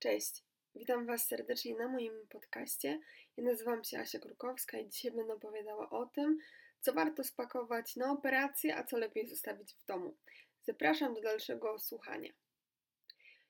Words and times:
Cześć, 0.00 0.44
witam 0.74 1.06
Was 1.06 1.26
serdecznie 1.26 1.74
na 1.74 1.88
moim 1.88 2.26
podcaście. 2.28 3.00
Ja 3.36 3.44
nazywam 3.44 3.84
się 3.84 3.98
Asia 3.98 4.18
Krukowska 4.18 4.78
i 4.78 4.88
dzisiaj 4.88 5.12
będę 5.12 5.32
opowiadała 5.32 5.90
o 5.90 6.06
tym, 6.06 6.38
co 6.80 6.92
warto 6.92 7.24
spakować 7.24 7.96
na 7.96 8.12
operację, 8.12 8.76
a 8.76 8.84
co 8.84 8.98
lepiej 8.98 9.28
zostawić 9.28 9.74
w 9.74 9.84
domu. 9.84 10.16
Zapraszam 10.62 11.14
do 11.14 11.20
dalszego 11.20 11.78
słuchania. 11.78 12.32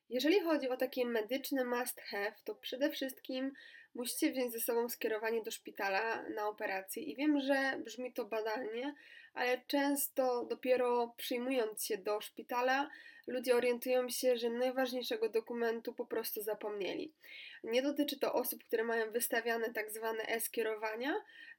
Jeżeli 0.08 0.40
chodzi 0.40 0.68
o 0.68 0.76
takie 0.76 1.06
medyczne 1.06 1.64
must 1.64 2.00
have, 2.00 2.34
to 2.44 2.54
przede 2.54 2.90
wszystkim 2.90 3.52
musicie 3.94 4.32
wziąć 4.32 4.52
ze 4.52 4.60
sobą 4.60 4.88
skierowanie 4.88 5.42
do 5.42 5.50
szpitala 5.50 6.28
na 6.28 6.48
operację. 6.48 7.02
I 7.02 7.16
wiem, 7.16 7.40
że 7.40 7.80
brzmi 7.84 8.12
to 8.12 8.24
badalnie, 8.24 8.94
ale 9.34 9.60
często 9.66 10.44
dopiero 10.44 11.14
przyjmując 11.16 11.84
się 11.84 11.98
do 11.98 12.20
szpitala, 12.20 12.90
ludzie 13.26 13.56
orientują 13.56 14.08
się, 14.08 14.36
że 14.36 14.50
najważniejszego 14.50 15.28
dokumentu 15.28 15.92
po 15.94 16.06
prostu 16.06 16.42
zapomnieli. 16.42 17.12
Nie 17.64 17.82
dotyczy 17.82 18.18
to 18.18 18.32
osób, 18.32 18.64
które 18.64 18.84
mają 18.84 19.10
wystawiane 19.12 19.72
tak 19.72 19.90
zwane 19.90 20.22
e-skierowania 20.22 21.14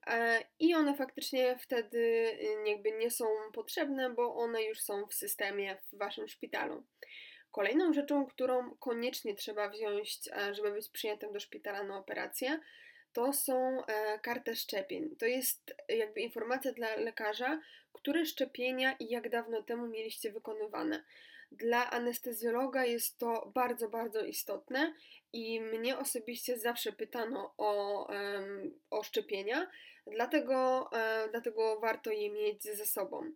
e, 0.08 0.44
i 0.60 0.74
one 0.74 0.96
faktycznie 0.96 1.58
wtedy 1.60 1.98
y, 1.98 2.70
jakby 2.70 2.92
nie 2.92 3.12
są 3.12 3.26
potrzebne, 3.54 4.10
bo 4.10 4.36
one 4.36 4.64
już 4.64 4.80
są 4.82 5.06
w 5.06 5.14
systemie 5.14 5.78
w 5.92 5.98
waszym 5.98 6.28
szpitalu. 6.28 6.84
Kolejną 7.52 7.94
rzeczą, 7.94 8.26
którą 8.26 8.76
koniecznie 8.76 9.36
trzeba 9.36 9.70
wziąć, 9.70 10.20
e, 10.28 10.56
żeby 10.56 10.72
być 10.72 10.90
przyjętym 10.90 11.34
do 11.34 11.40
szpitala 11.40 11.84
na 11.84 11.98
operację, 11.98 12.60
to 13.14 13.34
są 13.34 13.86
e, 13.86 14.20
karty 14.20 14.56
szczepień. 14.56 15.16
To 15.16 15.26
jest 15.26 15.76
jakby 15.90 16.22
informacja 16.22 16.72
dla 16.72 16.96
lekarza, 16.96 17.62
które 17.94 18.26
szczepienia 18.26 18.96
i 19.00 19.10
jak 19.10 19.30
dawno 19.30 19.64
temu 19.64 19.88
mieliście 19.88 20.32
wykonywane. 20.32 21.04
Dla 21.52 21.90
anestezjologa 21.90 22.86
jest 22.86 23.18
to 23.18 23.52
bardzo, 23.56 23.90
bardzo 23.90 24.26
istotne 24.26 24.94
i 25.34 25.62
mnie 25.62 25.98
osobiście 25.98 26.58
zawsze 26.58 26.92
pytano 26.92 27.54
o, 27.58 28.08
o 28.90 29.04
szczepienia, 29.04 29.72
dlatego, 30.08 30.90
dlatego 31.32 31.80
warto 31.80 32.12
je 32.12 32.30
mieć 32.30 32.64
ze 32.64 32.86
sobą. 32.86 33.32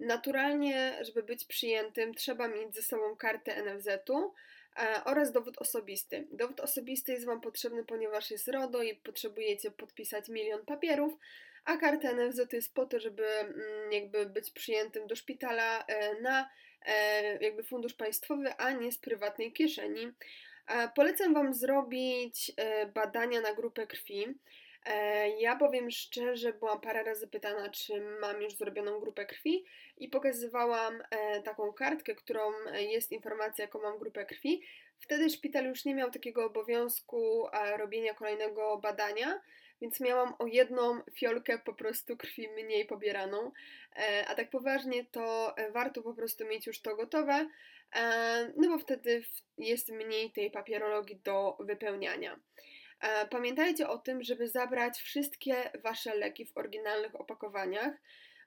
Naturalnie, 0.00 0.98
żeby 1.00 1.22
być 1.22 1.44
przyjętym, 1.44 2.14
trzeba 2.14 2.48
mieć 2.48 2.74
ze 2.74 2.82
sobą 2.82 3.16
kartę 3.16 3.62
NFZ-u 3.62 4.34
e, 4.76 5.04
oraz 5.04 5.32
dowód 5.32 5.58
osobisty. 5.58 6.26
Dowód 6.32 6.60
osobisty 6.60 7.12
jest 7.12 7.26
Wam 7.26 7.40
potrzebny, 7.40 7.84
ponieważ 7.84 8.30
jest 8.30 8.48
RODO 8.48 8.82
i 8.82 8.94
potrzebujecie 8.94 9.70
podpisać 9.70 10.28
milion 10.28 10.64
papierów, 10.64 11.12
a 11.64 11.76
karta 11.76 12.12
NFZ 12.12 12.52
jest 12.52 12.74
po 12.74 12.86
to, 12.86 13.00
żeby 13.00 13.26
mm, 13.26 13.92
jakby 13.92 14.26
być 14.26 14.50
przyjętym 14.50 15.06
do 15.06 15.16
szpitala 15.16 15.84
e, 15.86 16.20
na 16.20 16.50
jakby 17.40 17.62
fundusz 17.62 17.94
państwowy, 17.94 18.54
a 18.54 18.70
nie 18.70 18.92
z 18.92 18.98
prywatnej 18.98 19.52
kieszeni. 19.52 20.12
Polecam 20.94 21.34
Wam 21.34 21.54
zrobić 21.54 22.52
badania 22.94 23.40
na 23.40 23.54
grupę 23.54 23.86
krwi. 23.86 24.26
E, 24.86 25.28
ja 25.40 25.56
powiem 25.56 25.90
szczerze, 25.90 26.52
byłam 26.52 26.80
parę 26.80 27.02
razy 27.02 27.28
pytana, 27.28 27.68
czy 27.68 28.00
mam 28.20 28.42
już 28.42 28.54
zrobioną 28.54 29.00
grupę 29.00 29.26
krwi 29.26 29.64
i 29.98 30.08
pokazywałam 30.08 31.02
e, 31.10 31.42
taką 31.42 31.72
kartkę, 31.72 32.14
którą 32.14 32.52
jest 32.72 33.12
informacja, 33.12 33.64
jaką 33.64 33.82
mam 33.82 33.98
grupę 33.98 34.26
krwi. 34.26 34.62
Wtedy 34.98 35.30
szpital 35.30 35.64
już 35.64 35.84
nie 35.84 35.94
miał 35.94 36.10
takiego 36.10 36.44
obowiązku 36.44 37.46
robienia 37.76 38.14
kolejnego 38.14 38.78
badania, 38.78 39.40
więc 39.80 40.00
miałam 40.00 40.34
o 40.38 40.46
jedną 40.46 41.00
fiolkę 41.14 41.58
po 41.58 41.74
prostu 41.74 42.16
krwi 42.16 42.48
mniej 42.48 42.84
pobieraną. 42.86 43.52
E, 43.96 44.24
a 44.28 44.34
tak 44.34 44.50
poważnie 44.50 45.04
to 45.04 45.54
warto 45.72 46.02
po 46.02 46.14
prostu 46.14 46.44
mieć 46.46 46.66
już 46.66 46.80
to 46.80 46.96
gotowe, 46.96 47.48
no 48.56 48.68
bo 48.68 48.78
wtedy 48.78 49.22
jest 49.58 49.88
mniej 49.88 50.30
tej 50.30 50.50
papierologii 50.50 51.20
do 51.24 51.56
wypełniania. 51.60 52.40
E, 53.00 53.26
pamiętajcie 53.26 53.88
o 53.88 53.98
tym, 53.98 54.22
żeby 54.22 54.48
zabrać 54.48 54.98
wszystkie 54.98 55.70
Wasze 55.82 56.14
leki 56.14 56.46
w 56.46 56.56
oryginalnych 56.56 57.20
opakowaniach, 57.20 57.94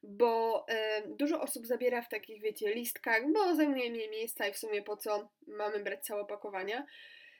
bo 0.03 0.65
e, 0.69 1.01
dużo 1.07 1.41
osób 1.41 1.67
zabiera 1.67 2.01
w 2.01 2.09
takich, 2.09 2.41
wiecie, 2.41 2.73
listkach, 2.73 3.31
bo 3.33 3.55
zajmuje 3.55 3.91
mniej 3.91 4.09
miejsca 4.09 4.47
i 4.47 4.53
w 4.53 4.57
sumie 4.57 4.81
po 4.81 4.97
co 4.97 5.29
mamy 5.47 5.79
brać 5.79 6.05
całe 6.05 6.21
opakowania. 6.21 6.85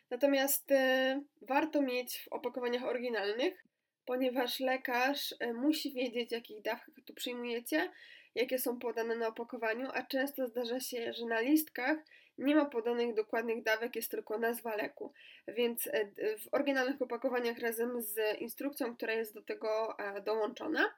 Natomiast 0.09 0.71
e, 0.71 1.21
warto 1.41 1.81
mieć 1.81 2.23
w 2.23 2.27
opakowaniach 2.27 2.83
oryginalnych, 2.83 3.63
ponieważ 4.05 4.59
lekarz 4.59 5.35
musi 5.53 5.93
wiedzieć, 5.93 6.31
jakich 6.31 6.61
dawkach 6.61 6.95
tu 7.05 7.13
przyjmujecie, 7.13 7.91
jakie 8.35 8.59
są 8.59 8.79
podane 8.79 9.15
na 9.15 9.27
opakowaniu, 9.27 9.89
a 9.93 10.03
często 10.03 10.47
zdarza 10.47 10.79
się, 10.79 11.13
że 11.13 11.25
na 11.25 11.39
listkach 11.39 11.97
nie 12.37 12.55
ma 12.55 12.65
podanych 12.65 13.13
dokładnych 13.13 13.63
dawek, 13.63 13.95
jest 13.95 14.11
tylko 14.11 14.37
nazwa 14.37 14.75
leku. 14.75 15.13
Więc 15.47 15.87
e, 15.87 16.09
w 16.37 16.47
oryginalnych 16.51 17.01
opakowaniach 17.01 17.59
razem 17.59 18.01
z 18.01 18.39
instrukcją, 18.39 18.95
która 18.95 19.13
jest 19.13 19.33
do 19.33 19.41
tego 19.41 19.99
e, 19.99 20.21
dołączona. 20.21 20.93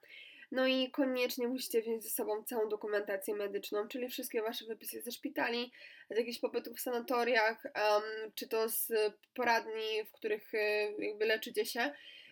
No 0.51 0.67
i 0.67 0.91
koniecznie 0.91 1.47
musicie 1.47 1.81
wziąć 1.81 2.03
ze 2.03 2.09
sobą 2.09 2.43
całą 2.43 2.69
dokumentację 2.69 3.35
medyczną, 3.35 3.87
czyli 3.87 4.09
wszystkie 4.09 4.41
Wasze 4.41 4.65
wypisy 4.65 5.01
ze 5.01 5.11
szpitali, 5.11 5.71
z 6.09 6.17
jakichś 6.17 6.39
pobytów 6.39 6.77
w 6.77 6.81
sanatoriach, 6.81 7.63
um, 7.65 8.31
czy 8.35 8.47
to 8.47 8.69
z 8.69 8.93
poradni, 9.33 10.03
w 10.07 10.11
których 10.11 10.53
e, 10.53 10.91
jakby 10.91 11.25
leczycie 11.25 11.65
się. 11.65 11.91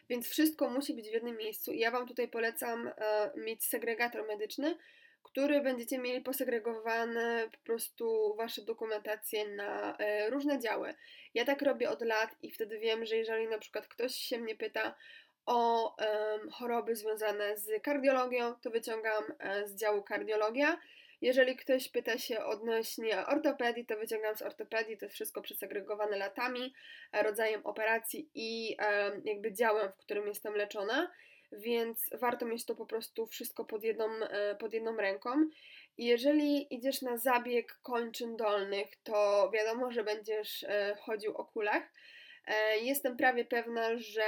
Więc 0.10 0.30
wszystko 0.30 0.70
musi 0.70 0.94
być 0.94 1.10
w 1.10 1.14
jednym 1.14 1.38
miejscu. 1.38 1.72
I 1.72 1.80
ja 1.80 1.92
Wam 1.92 2.08
tutaj 2.08 2.28
polecam 2.28 2.88
e, 2.88 3.32
mieć 3.38 3.66
segregator 3.66 4.28
medyczny, 4.28 4.78
który 5.24 5.62
będziecie 5.62 5.98
mieli 5.98 6.22
posegregowane 6.22 7.50
po 7.52 7.58
prostu 7.66 8.36
wasze 8.38 8.62
dokumentacje 8.62 9.48
na 9.48 9.98
e, 9.98 10.30
różne 10.30 10.60
działy. 10.60 10.94
Ja 11.34 11.46
tak 11.46 11.62
robię 11.62 11.90
od 11.90 12.02
lat 12.02 12.36
i 12.42 12.52
wtedy 12.52 12.80
wiem, 12.80 13.06
że 13.06 13.18
jeżeli 13.18 13.48
na 13.48 13.58
przykład 13.58 13.88
ktoś 13.88 14.16
się 14.16 14.38
mnie 14.38 14.56
pyta 14.56 14.96
o 15.46 15.96
choroby 16.52 16.96
związane 16.96 17.58
z 17.58 17.84
kardiologią, 17.84 18.56
to 18.62 18.70
wyciągam 18.70 19.24
e, 19.40 19.68
z 19.68 19.76
działu 19.76 20.04
kardiologia. 20.04 20.78
Jeżeli 21.24 21.56
ktoś 21.56 21.90
pyta 21.90 22.18
się 22.18 22.44
odnośnie 22.44 23.26
ortopedii, 23.26 23.86
to 23.86 23.98
wyciągam 23.98 24.36
z 24.36 24.42
ortopedii, 24.42 24.98
to 24.98 25.06
jest 25.06 25.16
wszystko 25.16 25.42
przesegregowane 25.42 26.18
latami, 26.18 26.74
e, 27.12 27.24
rodzajem 27.24 27.66
operacji 27.66 28.30
i 28.36 28.78
jakby 29.26 29.54
działem, 29.54 29.92
w 29.92 29.96
którym 29.96 30.28
jestem 30.28 30.56
leczona 30.56 31.12
więc 31.58 32.10
warto 32.14 32.46
mieć 32.46 32.66
to 32.66 32.76
po 32.76 32.86
prostu 32.86 33.28
wszystko 33.28 33.66
pod 33.66 33.84
jedną, 33.84 34.06
e, 34.06 34.56
pod 34.56 34.74
jedną 34.74 34.98
ręką. 34.98 35.30
Jeżeli 35.98 36.76
idziesz 36.76 37.02
na 37.02 37.18
zabieg 37.18 37.74
kończyn 37.84 38.38
dolnych, 38.38 38.88
to 39.04 39.52
wiadomo, 39.54 39.92
że 39.92 40.04
będziesz 40.04 40.64
e, 40.64 40.96
chodził 41.02 41.38
o 41.38 41.46
kulach. 41.46 41.84
E, 42.48 42.78
jestem 42.78 43.18
prawie 43.18 43.46
pewna, 43.46 43.98
że 43.98 44.24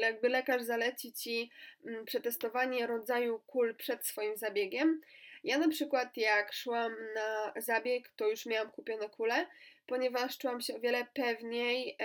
jakby 0.00 0.28
lekarz 0.28 0.62
zaleci 0.62 1.12
ci 1.12 1.50
przetestowanie 2.04 2.86
rodzaju 2.86 3.40
kul 3.46 3.74
przed 3.74 4.06
swoim 4.06 4.36
zabiegiem. 4.36 5.00
Ja 5.44 5.58
na 5.58 5.68
przykład 5.68 6.16
jak 6.16 6.52
szłam 6.52 6.96
na 7.14 7.52
zabieg, 7.56 8.08
to 8.16 8.28
już 8.28 8.46
miałam 8.46 8.70
kupione 8.70 9.08
kule, 9.08 9.46
ponieważ 9.86 10.38
czułam 10.38 10.60
się 10.60 10.76
o 10.76 10.80
wiele 10.80 11.06
pewniej 11.14 11.96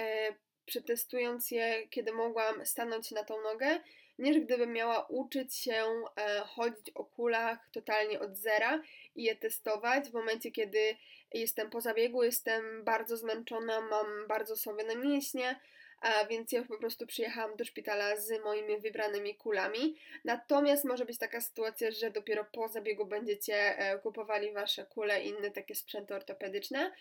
przetestując 0.65 1.51
je, 1.51 1.87
kiedy 1.87 2.13
mogłam 2.13 2.65
stanąć 2.65 3.11
na 3.11 3.23
tą 3.23 3.41
nogę, 3.41 3.79
niż 4.19 4.39
gdybym 4.39 4.73
miała 4.73 5.05
uczyć 5.05 5.55
się 5.55 5.83
e, 6.17 6.39
chodzić 6.39 6.89
o 6.95 7.05
kulach 7.05 7.69
totalnie 7.71 8.19
od 8.19 8.37
zera 8.37 8.81
i 9.15 9.23
je 9.23 9.35
testować. 9.35 10.09
W 10.09 10.13
momencie, 10.13 10.51
kiedy 10.51 10.95
jestem 11.33 11.69
po 11.69 11.81
zabiegu, 11.81 12.23
jestem 12.23 12.83
bardzo 12.83 13.17
zmęczona, 13.17 13.81
mam 13.81 14.27
bardzo 14.27 14.57
słabe 14.57 14.95
mięśnie, 14.95 15.59
a 16.05 16.25
więc 16.25 16.51
ja 16.51 16.63
po 16.63 16.77
prostu 16.77 17.07
przyjechałam 17.07 17.55
do 17.55 17.65
szpitala 17.65 18.15
z 18.15 18.43
moimi 18.43 18.79
wybranymi 18.79 19.35
kulami. 19.35 19.95
Natomiast 20.25 20.85
może 20.85 21.05
być 21.05 21.17
taka 21.17 21.41
sytuacja, 21.41 21.91
że 21.91 22.11
dopiero 22.11 22.45
po 22.45 22.67
zabiegu 22.67 23.05
będziecie 23.05 23.77
e, 23.77 23.99
kupowali 23.99 24.53
wasze 24.53 24.85
kule 24.85 25.23
i 25.23 25.27
inne 25.29 25.51
takie 25.51 25.75
sprzęty 25.75 26.15
ortopedyczne 26.15 26.91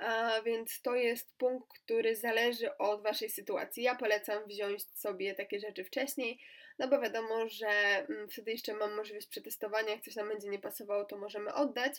a 0.00 0.42
więc 0.42 0.82
to 0.82 0.94
jest 0.94 1.38
punkt, 1.38 1.68
który 1.68 2.16
zależy 2.16 2.76
od 2.76 3.02
Waszej 3.02 3.30
sytuacji. 3.30 3.82
Ja 3.82 3.94
polecam 3.94 4.46
wziąć 4.46 4.82
sobie 4.94 5.34
takie 5.34 5.60
rzeczy 5.60 5.84
wcześniej, 5.84 6.40
no 6.78 6.88
bo 6.88 7.00
wiadomo, 7.00 7.48
że 7.48 7.68
mm, 8.08 8.28
wtedy 8.28 8.50
jeszcze 8.50 8.74
mam 8.74 8.96
możliwość 8.96 9.26
przetestowania, 9.26 9.90
jak 9.90 10.00
coś 10.00 10.16
nam 10.16 10.28
będzie 10.28 10.48
nie 10.48 10.58
pasowało, 10.58 11.04
to 11.04 11.18
możemy 11.18 11.54
oddać, 11.54 11.92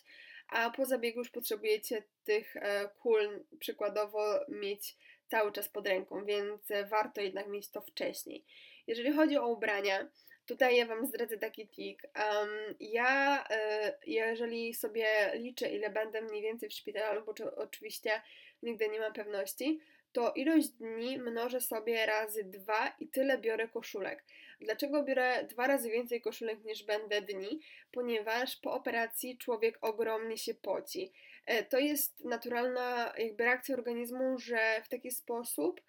a 0.48 0.70
po 0.70 0.86
zabiegu 0.86 1.20
już 1.20 1.30
potrzebujecie 1.30 2.04
tych 2.24 2.56
e, 2.58 2.90
kul 3.00 3.46
przykładowo 3.60 4.40
mieć 4.50 4.98
cały 5.32 5.52
czas 5.52 5.70
pod 5.70 5.88
ręką, 5.88 6.26
więc 6.26 6.62
warto 6.90 7.22
jednak 7.22 7.48
mieć 7.48 7.70
to 7.70 7.82
wcześniej. 7.82 8.46
Jeżeli 8.88 9.14
chodzi 9.14 9.38
o 9.38 9.48
ubrania, 9.48 10.08
Tutaj 10.46 10.78
ja 10.78 10.86
Wam 10.86 11.08
zdradzę 11.08 11.38
taki 11.38 11.68
tik. 11.68 12.04
Um, 12.04 12.76
ja, 12.80 13.44
y, 13.44 13.94
jeżeli 14.06 14.74
sobie 14.74 15.32
liczę, 15.34 15.70
ile 15.70 15.90
będę 15.90 16.22
mniej 16.22 16.42
więcej 16.42 16.70
w 16.70 16.74
szpitalu, 16.74 17.26
bo 17.26 17.34
czy, 17.34 17.56
oczywiście 17.56 18.22
nigdy 18.64 18.90
nie 18.90 19.00
mam 19.00 19.14
pewności, 19.14 19.80
to 20.14 20.32
ilość 20.34 20.68
dni 20.68 21.18
mnożę 21.20 21.62
sobie 21.62 22.06
razy 22.06 22.44
dwa 22.44 22.96
i 23.00 23.08
tyle 23.08 23.38
biorę 23.38 23.68
koszulek. 23.68 24.24
Dlaczego 24.62 25.04
biorę 25.04 25.44
dwa 25.50 25.68
razy 25.68 25.92
więcej 25.92 26.22
koszulek 26.22 26.64
niż 26.64 26.84
będę 26.84 27.22
dni? 27.22 27.60
Ponieważ 27.92 28.56
po 28.56 28.74
operacji 28.74 29.38
człowiek 29.38 29.78
ogromnie 29.82 30.38
się 30.38 30.54
poci. 30.54 31.12
E, 31.46 31.64
to 31.64 31.80
jest 31.80 32.26
naturalna 32.26 33.14
jakby 33.18 33.44
reakcja 33.44 33.76
organizmu, 33.76 34.40
że 34.40 34.82
w 34.86 34.90
taki 34.90 35.12
sposób 35.12 35.82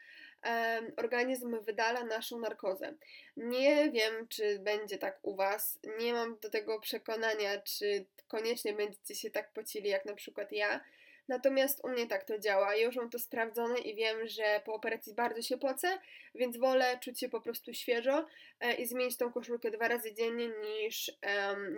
organizm 0.96 1.60
wydala 1.60 2.04
naszą 2.04 2.38
narkozę. 2.38 2.94
Nie 3.36 3.90
wiem, 3.90 4.28
czy 4.28 4.58
będzie 4.58 4.98
tak 4.98 5.18
u 5.22 5.36
Was, 5.36 5.78
nie 5.98 6.12
mam 6.12 6.38
do 6.38 6.50
tego 6.50 6.80
przekonania, 6.80 7.60
czy 7.60 8.06
koniecznie 8.28 8.72
będziecie 8.72 9.14
się 9.14 9.30
tak 9.30 9.52
pocili, 9.52 9.88
jak 9.88 10.04
na 10.04 10.14
przykład 10.14 10.52
ja. 10.52 10.80
Natomiast 11.28 11.84
u 11.84 11.88
mnie 11.88 12.06
tak 12.06 12.24
to 12.24 12.38
działa. 12.38 12.76
Już 12.76 12.96
mam 12.96 13.10
to 13.10 13.18
sprawdzone 13.18 13.78
i 13.78 13.94
wiem, 13.94 14.28
że 14.28 14.60
po 14.64 14.74
operacji 14.74 15.14
bardzo 15.14 15.42
się 15.42 15.58
pocę, 15.58 15.98
więc 16.34 16.56
wolę 16.56 16.98
czuć 17.02 17.20
się 17.20 17.28
po 17.28 17.40
prostu 17.40 17.74
świeżo 17.74 18.26
e, 18.60 18.74
i 18.74 18.86
zmienić 18.86 19.16
tą 19.16 19.32
koszulkę 19.32 19.70
dwa 19.70 19.88
razy 19.88 20.14
dziennie 20.14 20.48
niż, 20.48 21.12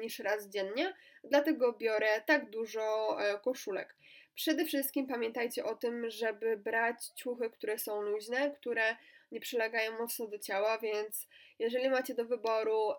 niż 0.00 0.18
raz 0.18 0.48
dziennie. 0.48 0.94
Dlatego 1.24 1.72
biorę 1.72 2.22
tak 2.26 2.50
dużo 2.50 3.16
e, 3.20 3.38
koszulek. 3.38 3.96
Przede 4.34 4.64
wszystkim 4.64 5.06
pamiętajcie 5.06 5.64
o 5.64 5.74
tym, 5.74 6.10
żeby 6.10 6.56
brać 6.56 7.06
ciuchy, 7.06 7.50
które 7.50 7.78
są 7.78 8.02
luźne, 8.02 8.50
które 8.50 8.96
nie 9.32 9.40
przylegają 9.40 9.98
mocno 9.98 10.26
do 10.26 10.38
ciała, 10.38 10.78
więc 10.78 11.28
jeżeli 11.58 11.90
macie 11.90 12.14
do 12.14 12.24
wyboru 12.24 12.92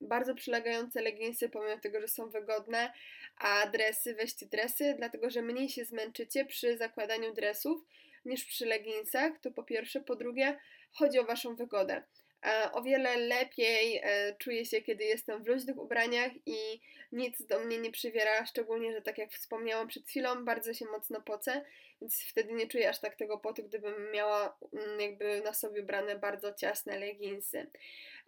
bardzo 0.00 0.34
przylegające 0.34 1.02
leginsy, 1.02 1.48
pomimo 1.48 1.78
tego, 1.78 2.00
że 2.00 2.08
są 2.08 2.30
wygodne, 2.30 2.92
a 3.38 3.66
dresy, 3.66 4.14
weźcie 4.14 4.46
dresy, 4.46 4.94
dlatego 4.98 5.30
że 5.30 5.42
mniej 5.42 5.68
się 5.68 5.84
zmęczycie 5.84 6.44
przy 6.44 6.76
zakładaniu 6.76 7.34
dresów 7.34 7.84
niż 8.24 8.44
przy 8.44 8.66
leginsach, 8.66 9.32
to 9.40 9.50
po 9.50 9.62
pierwsze. 9.62 10.00
Po 10.00 10.16
drugie, 10.16 10.58
chodzi 10.92 11.18
o 11.18 11.24
Waszą 11.24 11.56
wygodę. 11.56 12.02
E, 12.46 12.72
o 12.72 12.82
wiele 12.82 13.16
lepiej 13.16 14.00
e, 14.02 14.34
czuję 14.38 14.66
się, 14.66 14.82
kiedy 14.82 15.04
jestem 15.04 15.44
w 15.44 15.46
luźnych 15.46 15.78
ubraniach 15.78 16.32
i 16.46 16.80
nic 17.12 17.46
do 17.46 17.60
mnie 17.60 17.78
nie 17.78 17.90
przywiera, 17.90 18.46
szczególnie, 18.46 18.92
że 18.92 19.02
tak 19.02 19.18
jak 19.18 19.32
wspomniałam 19.32 19.88
przed 19.88 20.06
chwilą, 20.06 20.44
bardzo 20.44 20.74
się 20.74 20.84
mocno 20.84 21.20
pocę, 21.20 21.64
więc 22.00 22.22
wtedy 22.22 22.52
nie 22.52 22.66
czuję 22.66 22.88
aż 22.88 23.00
tak 23.00 23.16
tego 23.16 23.38
potu, 23.38 23.62
gdybym 23.62 24.10
miała 24.12 24.58
mm, 24.72 25.00
jakby 25.00 25.40
na 25.40 25.52
sobie 25.52 25.82
ubrane 25.82 26.18
bardzo 26.18 26.54
ciasne 26.54 26.98
leginsy. 26.98 27.66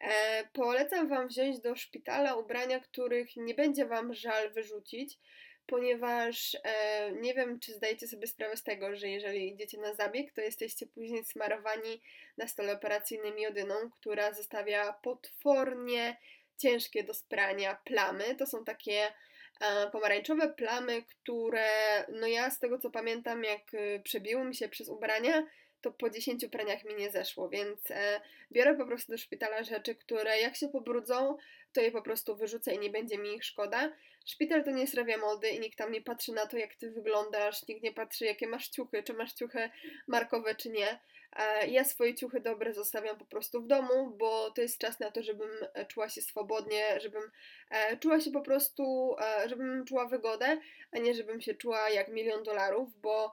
E, 0.01 0.45
polecam 0.53 1.09
Wam 1.09 1.29
wziąć 1.29 1.61
do 1.61 1.77
szpitala 1.77 2.35
ubrania, 2.35 2.81
których 2.81 3.37
nie 3.37 3.55
będzie 3.55 3.87
Wam 3.87 4.15
żal 4.15 4.51
wyrzucić, 4.51 5.19
ponieważ 5.67 6.57
e, 6.65 7.13
nie 7.13 7.35
wiem, 7.35 7.61
czy 7.61 7.73
zdajecie 7.73 8.09
sobie 8.09 8.27
sprawę 8.27 8.57
z 8.57 8.63
tego, 8.63 8.97
że 8.97 9.09
jeżeli 9.09 9.53
idziecie 9.53 9.79
na 9.79 9.95
zabieg, 9.95 10.33
to 10.33 10.41
jesteście 10.41 10.87
później 10.87 11.25
smarowani 11.25 12.03
na 12.37 12.49
stole 12.49 12.73
operacyjnym 12.73 13.39
jodyną, 13.39 13.75
która 13.91 14.33
zostawia 14.33 14.93
potwornie 14.93 16.17
ciężkie 16.59 17.05
do 17.05 17.15
sprania 17.15 17.75
plamy. 17.85 18.37
To 18.37 18.47
są 18.47 18.65
takie 18.65 19.13
e, 19.61 19.91
pomarańczowe 19.91 20.49
plamy, 20.49 21.03
które, 21.03 21.69
no 22.09 22.27
ja 22.27 22.51
z 22.51 22.59
tego 22.59 22.79
co 22.79 22.91
pamiętam, 22.91 23.45
jak 23.45 23.75
e, 23.75 24.01
przebiły 24.01 24.45
mi 24.45 24.55
się 24.55 24.69
przez 24.69 24.89
ubrania, 24.89 25.47
to 25.81 25.93
po 25.93 26.11
10 26.11 26.47
praniach 26.47 26.85
mi 26.85 26.95
nie 26.95 27.11
zeszło, 27.11 27.49
więc 27.49 27.91
e, 27.91 28.21
biorę 28.53 28.75
po 28.75 28.87
prostu 28.87 29.13
do 29.13 29.19
szpitala 29.19 29.63
rzeczy, 29.63 29.95
które 29.95 30.41
jak 30.41 30.57
się 30.57 30.69
pobrudzą, 30.69 31.37
to 31.75 31.81
je 31.81 31.93
po 31.93 32.03
prostu 32.03 32.37
wyrzucę 32.37 32.75
i 32.75 32.79
nie 32.79 32.91
będzie 32.91 33.19
mi 33.19 33.35
ich 33.35 33.45
szkoda. 33.45 33.93
Szpital 34.27 34.65
to 34.65 34.71
nie 34.71 34.81
jest 34.81 34.97
mody 35.21 35.49
i 35.51 35.61
nikt 35.61 35.79
tam 35.79 35.93
nie 35.93 36.03
patrzy 36.03 36.33
na 36.33 36.47
to, 36.47 36.57
jak 36.57 36.75
ty 36.75 36.91
wyglądasz, 36.91 37.69
nikt 37.69 37.83
nie 37.83 37.93
patrzy, 37.93 38.25
jakie 38.25 38.47
masz 38.47 38.69
ciuchy, 38.69 39.03
czy 39.03 39.15
masz 39.15 39.33
ciuchy 39.33 39.71
markowe, 40.07 40.55
czy 40.55 40.71
nie. 40.71 40.99
E, 41.37 41.67
ja 41.67 41.85
swoje 41.85 42.15
ciuchy 42.15 42.41
dobre 42.41 42.75
zostawiam 42.75 43.19
po 43.19 43.25
prostu 43.25 43.63
w 43.63 43.67
domu, 43.67 44.11
bo 44.19 44.51
to 44.51 44.63
jest 44.63 44.79
czas 44.79 45.01
na 45.01 45.11
to, 45.11 45.23
żebym 45.23 45.49
e, 45.75 45.87
czuła 45.87 46.09
się 46.09 46.23
swobodnie, 46.23 47.01
żebym 47.01 47.23
e, 47.71 47.97
czuła 47.97 48.21
się 48.21 48.31
po 48.31 48.41
prostu, 48.41 49.17
żebym 49.47 49.85
czuła 49.85 50.07
wygodę, 50.07 50.59
a 50.93 50.99
nie 50.99 51.15
żebym 51.15 51.41
się 51.41 51.55
czuła 51.55 51.91
jak 51.91 52.09
milion 52.09 52.43
dolarów, 52.43 53.01
bo 53.01 53.33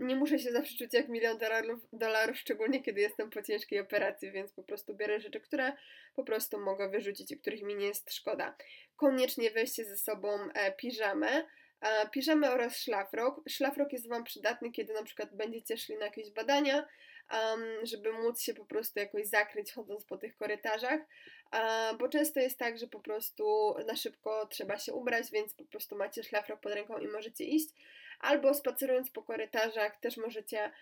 nie 0.00 0.16
muszę 0.16 0.38
się 0.38 0.52
zawsze 0.52 0.76
czuć 0.76 0.94
jak 0.94 1.08
milion 1.08 1.38
dolarów, 1.38 1.80
dolarów, 1.92 2.38
szczególnie 2.38 2.82
kiedy 2.82 3.00
jestem 3.00 3.30
po 3.30 3.42
ciężkiej 3.42 3.80
operacji, 3.80 4.30
więc 4.30 4.52
po 4.52 4.62
prostu 4.62 4.94
biorę 4.94 5.20
rzeczy, 5.20 5.40
które 5.40 5.72
po 6.14 6.24
prostu 6.24 6.60
mogę 6.60 6.88
wyrzucić 6.88 7.30
i 7.30 7.38
których 7.38 7.62
mi 7.62 7.74
nie 7.74 7.86
jest 7.86 8.12
szkoda. 8.12 8.56
Koniecznie 8.96 9.50
weźcie 9.50 9.84
ze 9.84 9.96
sobą 9.96 10.38
piżamę, 10.76 11.44
piżamę 12.12 12.50
oraz 12.50 12.76
szlafrok. 12.76 13.40
Szlafrok 13.48 13.92
jest 13.92 14.08
Wam 14.08 14.24
przydatny, 14.24 14.70
kiedy 14.72 14.92
na 14.92 15.02
przykład 15.02 15.36
będziecie 15.36 15.76
szli 15.76 15.96
na 15.96 16.04
jakieś 16.04 16.30
badania, 16.30 16.86
żeby 17.82 18.12
móc 18.12 18.40
się 18.40 18.54
po 18.54 18.64
prostu 18.64 19.00
jakoś 19.00 19.26
zakryć 19.26 19.72
chodząc 19.72 20.04
po 20.04 20.16
tych 20.16 20.36
korytarzach, 20.36 21.00
bo 21.98 22.08
często 22.08 22.40
jest 22.40 22.58
tak, 22.58 22.78
że 22.78 22.86
po 22.86 23.00
prostu 23.00 23.74
na 23.86 23.96
szybko 23.96 24.46
trzeba 24.46 24.78
się 24.78 24.92
ubrać, 24.92 25.30
więc 25.30 25.54
po 25.54 25.64
prostu 25.64 25.96
macie 25.96 26.22
szlafrok 26.22 26.60
pod 26.60 26.72
ręką 26.72 26.98
i 26.98 27.08
możecie 27.08 27.44
iść, 27.44 27.68
albo 28.20 28.54
spacerując 28.54 29.10
po 29.10 29.22
korytarzach 29.22 30.00
też 30.00 30.16
możecie 30.16 30.72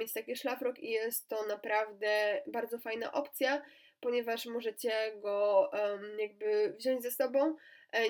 mieć 0.00 0.12
taki 0.12 0.36
szlafrok 0.36 0.78
i 0.78 0.90
jest 0.90 1.28
to 1.28 1.46
naprawdę 1.46 2.42
bardzo 2.46 2.78
fajna 2.78 3.12
opcja, 3.12 3.62
ponieważ 4.00 4.46
możecie 4.46 4.92
go 5.16 5.70
jakby 6.18 6.74
wziąć 6.78 7.02
ze 7.02 7.10
sobą, 7.10 7.56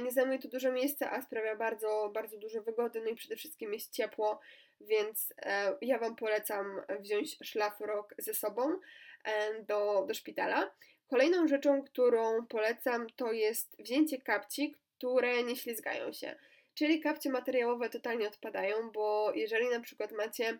nie 0.03 0.11
zajmuje 0.11 0.38
to 0.38 0.49
dużo 0.49 0.73
miejsca, 0.73 1.11
a 1.11 1.23
sprawia 1.23 1.56
bardzo, 1.56 2.11
bardzo 2.15 2.38
dużo 2.38 2.62
wygody, 2.62 3.00
no 3.00 3.11
i 3.11 3.15
przede 3.15 3.37
wszystkim 3.37 3.73
jest 3.73 3.93
ciepło, 3.93 4.41
więc 4.81 5.35
e, 5.43 5.77
ja 5.81 5.99
Wam 5.99 6.17
polecam 6.17 6.81
wziąć 7.00 7.38
szlafrok 7.43 8.15
ze 8.19 8.35
sobą 8.35 8.62
e, 9.25 9.62
do, 9.62 10.05
do 10.09 10.15
szpitala. 10.15 10.71
Kolejną 11.06 11.49
rzeczą, 11.49 11.82
którą 11.82 12.47
polecam, 12.47 13.06
to 13.17 13.32
jest 13.32 13.77
wzięcie 13.79 14.21
kapci, 14.21 14.75
które 14.99 15.43
nie 15.43 15.56
ślizgają 15.56 16.12
się. 16.12 16.37
Czyli 16.75 17.00
kapcie 17.00 17.31
materiałowe 17.31 17.91
totalnie 17.91 18.29
odpadają, 18.29 18.91
bo 18.91 19.32
jeżeli 19.35 19.69
na 19.69 19.81
przykład 19.81 20.12
macie 20.12 20.59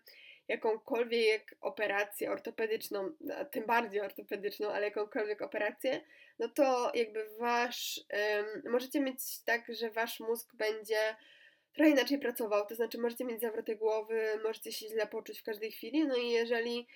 jakąkolwiek 0.49 1.57
operację 1.61 2.31
ortopedyczną, 2.31 3.11
tym 3.51 3.67
bardziej 3.67 4.01
ortopedyczną, 4.01 4.69
ale 4.71 4.85
jakąkolwiek 4.85 5.43
operację, 5.43 6.01
no 6.41 6.49
to 6.49 6.93
jakby 6.95 7.29
wasz, 7.39 8.01
um, 8.13 8.73
możecie 8.73 9.01
mieć 9.01 9.41
tak, 9.45 9.65
że 9.75 9.91
wasz 9.91 10.21
mózg 10.21 10.55
będzie 10.55 11.17
trochę 11.73 11.91
inaczej 11.91 12.19
pracował, 12.19 12.67
to 12.67 12.75
znaczy 12.75 12.99
możecie 12.99 13.25
mieć 13.25 13.41
zawroty 13.41 13.77
głowy, 13.77 14.41
możecie 14.45 14.73
się 14.73 14.89
źle 14.89 15.07
poczuć 15.07 15.41
w 15.41 15.45
każdej 15.45 15.73
chwili, 15.73 16.07
no 16.07 16.17
i 16.17 16.31
jeżeli 16.31 16.87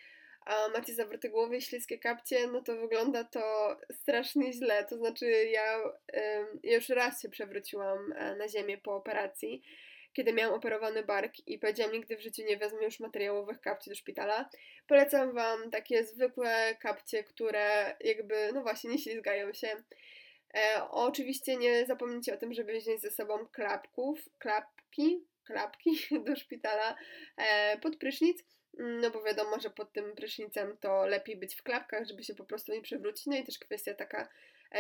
a 0.47 0.69
macie 0.69 0.95
zawroty 0.95 1.29
głowy 1.29 1.57
i 1.57 1.63
śliskie 1.63 1.99
kapcie, 1.99 2.47
no 2.47 2.63
to 2.63 2.77
wygląda 2.77 3.25
to 3.25 3.77
strasznie 3.93 4.53
źle, 4.53 4.85
to 4.85 4.97
znaczy 4.97 5.27
ja, 5.51 5.79
ja 6.63 6.75
już 6.75 6.89
raz 6.89 7.23
się 7.23 7.29
przewróciłam 7.29 8.13
e, 8.13 8.37
na 8.37 8.49
ziemię 8.49 8.79
po 8.79 8.97
operacji, 8.97 9.63
kiedy 10.15 10.33
miałam 10.33 10.55
operowany 10.55 11.03
bark 11.03 11.33
i 11.47 11.59
powiedziałam 11.59 11.93
nigdy 11.93 12.17
w 12.17 12.21
życiu 12.21 12.43
nie 12.49 12.57
wezmę 12.57 12.85
już 12.85 13.01
materiałowych 13.01 13.61
kapci 13.61 13.91
do 13.91 13.97
szpitala. 13.97 14.49
Polecam 14.87 15.33
Wam 15.33 15.71
takie 15.71 16.05
zwykłe 16.05 16.77
kapcie, 16.81 17.25
które 17.25 17.97
jakby, 18.01 18.51
no 18.55 18.63
właśnie, 18.63 18.91
nie 18.91 18.99
ślizgają 18.99 19.53
się. 19.53 19.69
E, 20.55 20.89
oczywiście 20.91 21.57
nie 21.57 21.87
zapomnijcie 21.87 22.35
o 22.35 22.37
tym, 22.37 22.55
żeby 22.55 22.79
wziąć 22.79 23.01
ze 23.01 23.11
sobą 23.11 23.47
klapków, 23.47 24.29
klapki, 24.39 25.25
klapki 25.45 25.91
do 26.27 26.37
szpitala 26.37 26.97
e, 27.37 27.79
pod 27.79 27.97
prysznic, 27.97 28.45
no 28.79 29.11
bo 29.11 29.23
wiadomo, 29.23 29.61
że 29.61 29.71
pod 29.71 29.93
tym 29.93 30.15
prysznicem 30.15 30.77
to 30.81 31.07
lepiej 31.07 31.37
być 31.37 31.55
w 31.55 31.63
klapkach, 31.63 32.07
żeby 32.07 32.25
się 32.25 32.35
po 32.35 32.45
prostu 32.45 32.73
nie 32.73 32.83
przewrócić, 32.83 33.27
no 33.27 33.37
i 33.37 33.45
też 33.45 33.59
kwestia 33.59 33.95
taka 33.95 34.29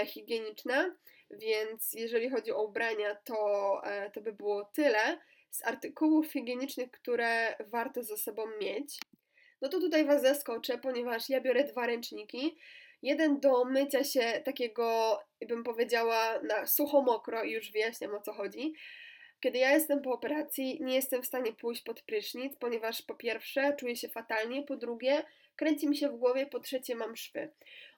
higieniczna, 0.06 0.96
więc 1.30 1.92
jeżeli 1.92 2.30
chodzi 2.30 2.52
o 2.52 2.64
ubrania, 2.64 3.14
to, 3.14 3.80
e, 3.84 4.10
to 4.10 4.20
by 4.20 4.32
było 4.32 4.64
tyle 4.64 5.18
z 5.50 5.66
artykułów 5.66 6.32
higienicznych, 6.32 6.90
które 6.90 7.56
warto 7.60 8.02
ze 8.02 8.16
sobą 8.16 8.42
mieć. 8.60 8.98
No 9.62 9.68
to 9.68 9.80
tutaj 9.80 10.04
Was 10.04 10.22
zaskoczę, 10.22 10.78
ponieważ 10.78 11.28
ja 11.28 11.40
biorę 11.40 11.64
dwa 11.64 11.86
ręczniki, 11.86 12.56
Jeden 13.04 13.40
do 13.40 13.64
mycia 13.64 14.04
się 14.04 14.42
takiego, 14.44 15.18
bym 15.48 15.64
powiedziała, 15.64 16.40
na 16.42 16.66
sucho-mokro 16.66 17.44
i 17.44 17.50
już 17.50 17.72
wyjaśniam 17.72 18.14
o 18.14 18.20
co 18.20 18.32
chodzi. 18.32 18.74
Kiedy 19.40 19.58
ja 19.58 19.70
jestem 19.70 20.02
po 20.02 20.12
operacji, 20.12 20.78
nie 20.80 20.94
jestem 20.94 21.22
w 21.22 21.26
stanie 21.26 21.52
pójść 21.52 21.82
pod 21.82 22.02
prysznic, 22.02 22.56
ponieważ 22.56 23.02
po 23.02 23.14
pierwsze 23.14 23.76
czuję 23.78 23.96
się 23.96 24.08
fatalnie, 24.08 24.62
po 24.62 24.76
drugie 24.76 25.22
kręci 25.56 25.88
mi 25.88 25.96
się 25.96 26.08
w 26.08 26.16
głowie, 26.16 26.46
po 26.46 26.60
trzecie 26.60 26.94
mam 26.94 27.16
szwy. 27.16 27.52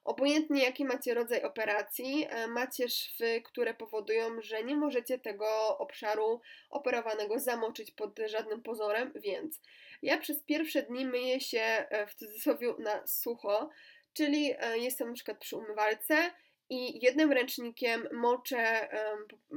Obojętnie 0.04 0.62
jaki 0.62 0.84
macie 0.84 1.14
rodzaj 1.14 1.42
operacji, 1.42 2.26
e, 2.28 2.48
macie 2.48 2.88
szwy, 2.88 3.42
które 3.42 3.74
powodują, 3.74 4.40
że 4.40 4.64
nie 4.64 4.76
możecie 4.76 5.18
tego 5.18 5.78
obszaru 5.78 6.40
operowanego 6.70 7.38
zamoczyć 7.38 7.90
pod 7.90 8.20
żadnym 8.26 8.62
pozorem, 8.62 9.12
więc 9.14 9.60
ja 10.02 10.18
przez 10.18 10.42
pierwsze 10.42 10.82
dni 10.82 11.06
myję 11.06 11.40
się 11.40 11.60
e, 11.60 12.06
w 12.06 12.14
cudzysłowie 12.14 12.74
na 12.78 13.06
sucho, 13.06 13.70
Czyli 14.16 14.54
e, 14.58 14.78
jestem 14.78 15.08
na 15.08 15.14
przykład 15.14 15.38
przy 15.38 15.56
umywalce 15.56 16.30
i 16.70 17.04
jednym 17.04 17.32
ręcznikiem 17.32 18.08
moczę, 18.12 18.88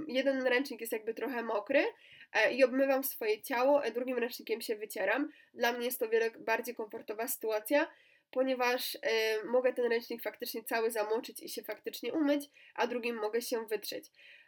jeden 0.07 0.47
ręcznik 0.47 0.81
jest 0.81 0.93
jakby 0.93 1.13
trochę 1.13 1.43
mokry 1.43 1.85
e, 2.33 2.53
i 2.53 2.63
obmywam 2.63 3.03
swoje 3.03 3.41
ciało, 3.41 3.83
a 3.83 3.91
drugim 3.91 4.17
ręcznikiem 4.17 4.61
się 4.61 4.75
wycieram. 4.75 5.31
Dla 5.53 5.73
mnie 5.73 5.85
jest 5.85 5.99
to 5.99 6.09
wiele 6.09 6.31
bardziej 6.31 6.75
komfortowa 6.75 7.27
sytuacja, 7.27 7.87
ponieważ 8.31 8.97
mogę 9.45 9.73
ten 9.73 9.91
ręcznik 9.91 10.21
faktycznie 10.21 10.63
cały 10.63 10.91
zamoczyć 10.91 11.43
i 11.43 11.49
się 11.49 11.63
faktycznie 11.63 12.13
umyć, 12.13 12.49
a 12.75 12.87
drugim 12.87 13.15
mogę 13.15 13.41
się 13.41 13.65
wytrzeć. 13.65 14.05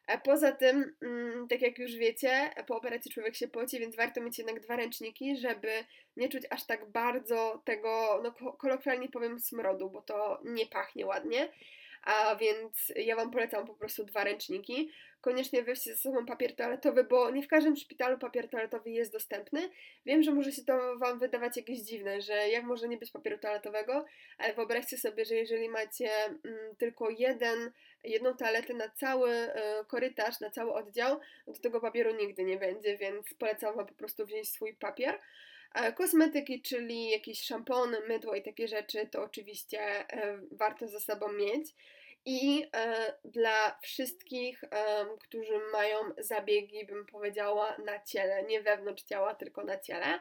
E, 0.08 0.18
poza 0.18 0.52
tym, 0.52 0.96
mm, 1.02 1.48
tak 1.48 1.62
jak 1.62 1.80
już 1.80 1.96
wiecie, 1.96 2.50
po 2.68 2.78
operacji 2.78 3.12
człowiek 3.12 3.36
się 3.36 3.48
poci, 3.48 3.80
więc 3.80 3.96
warto 3.96 4.22
mieć 4.22 4.38
jednak 4.38 4.60
dwa 4.60 4.76
ręczniki, 4.76 5.38
żeby 5.38 5.72
nie 6.18 6.30
czuć 6.30 6.44
aż 6.50 6.66
tak 6.66 6.92
bardzo 6.92 7.62
tego, 7.66 8.22
no 8.24 8.56
kolokwialnie 8.58 9.10
powiem, 9.10 9.40
smrodu, 9.40 9.90
bo 9.90 10.02
to 10.02 10.42
nie 10.44 10.66
pachnie 10.66 11.06
ładnie 11.06 11.50
a 12.04 12.36
więc 12.36 12.94
ja 12.96 13.16
Wam 13.16 13.32
polecam 13.32 13.68
po 13.68 13.74
prostu 13.74 14.04
dwa 14.04 14.24
ręczniki. 14.24 14.92
Koniecznie 15.22 15.64
weźcie 15.64 15.94
ze 15.94 15.98
sobą 15.98 16.26
papier 16.26 16.56
toaletowy, 16.56 17.04
bo 17.04 17.32
nie 17.32 17.44
w 17.44 17.48
każdym 17.48 17.76
szpitalu 17.76 18.18
papier 18.18 18.50
toaletowy 18.50 18.92
jest 18.92 19.12
dostępny. 19.12 19.70
Wiem, 20.06 20.24
że 20.24 20.32
może 20.32 20.52
się 20.52 20.64
to 20.64 20.98
Wam 20.98 21.20
wydawać 21.20 21.58
jakieś 21.58 21.80
dziwne, 21.80 22.22
że 22.22 22.50
jak 22.50 22.64
może 22.64 22.88
nie 22.88 22.98
być 22.98 23.12
papieru 23.12 23.38
toaletowego, 23.38 24.06
ale 24.38 24.54
wyobraźcie 24.54 24.98
sobie, 24.98 25.26
że 25.26 25.36
jeżeli 25.36 25.70
macie 25.70 26.10
mm, 26.26 26.76
tylko 26.78 27.10
jeden, 27.10 27.72
jedną 28.04 28.34
toaletę 28.34 28.74
na 28.74 28.90
cały 28.90 29.32
y, 29.32 29.52
korytarz, 29.88 30.40
na 30.40 30.50
cały 30.50 30.74
oddział, 30.74 31.20
no 31.48 31.54
to 31.54 31.60
tego 31.60 31.82
papieru 31.82 32.16
nigdy 32.16 32.44
nie 32.44 32.58
będzie, 32.58 32.98
więc 32.98 33.34
polecam 33.34 33.76
Wam 33.76 33.88
po 33.88 33.94
prostu 33.94 34.26
wziąć 34.26 34.50
swój 34.50 34.74
papier. 34.74 35.20
Kosmetyki, 35.96 36.62
czyli 36.62 37.10
jakieś 37.10 37.42
szampony, 37.42 38.00
mydło 38.08 38.36
i 38.36 38.42
takie 38.42 38.68
rzeczy, 38.68 39.08
to 39.12 39.24
oczywiście 39.24 39.80
e, 39.80 40.40
warto 40.52 40.88
ze 40.88 41.00
sobą 41.00 41.32
mieć. 41.32 41.76
I 42.26 42.66
e, 42.76 43.14
dla 43.26 43.80
wszystkich, 43.82 44.64
którzy 45.20 45.60
mają 45.72 45.98
zabiegi, 46.18 46.86
bym 46.86 47.06
powiedziała, 47.06 47.78
na 47.86 48.04
ciele, 48.04 48.44
nie 48.44 48.62
wewnątrz 48.62 49.04
ciała, 49.04 49.36
tylko 49.36 49.64
na 49.64 49.80
ciele, 49.80 50.20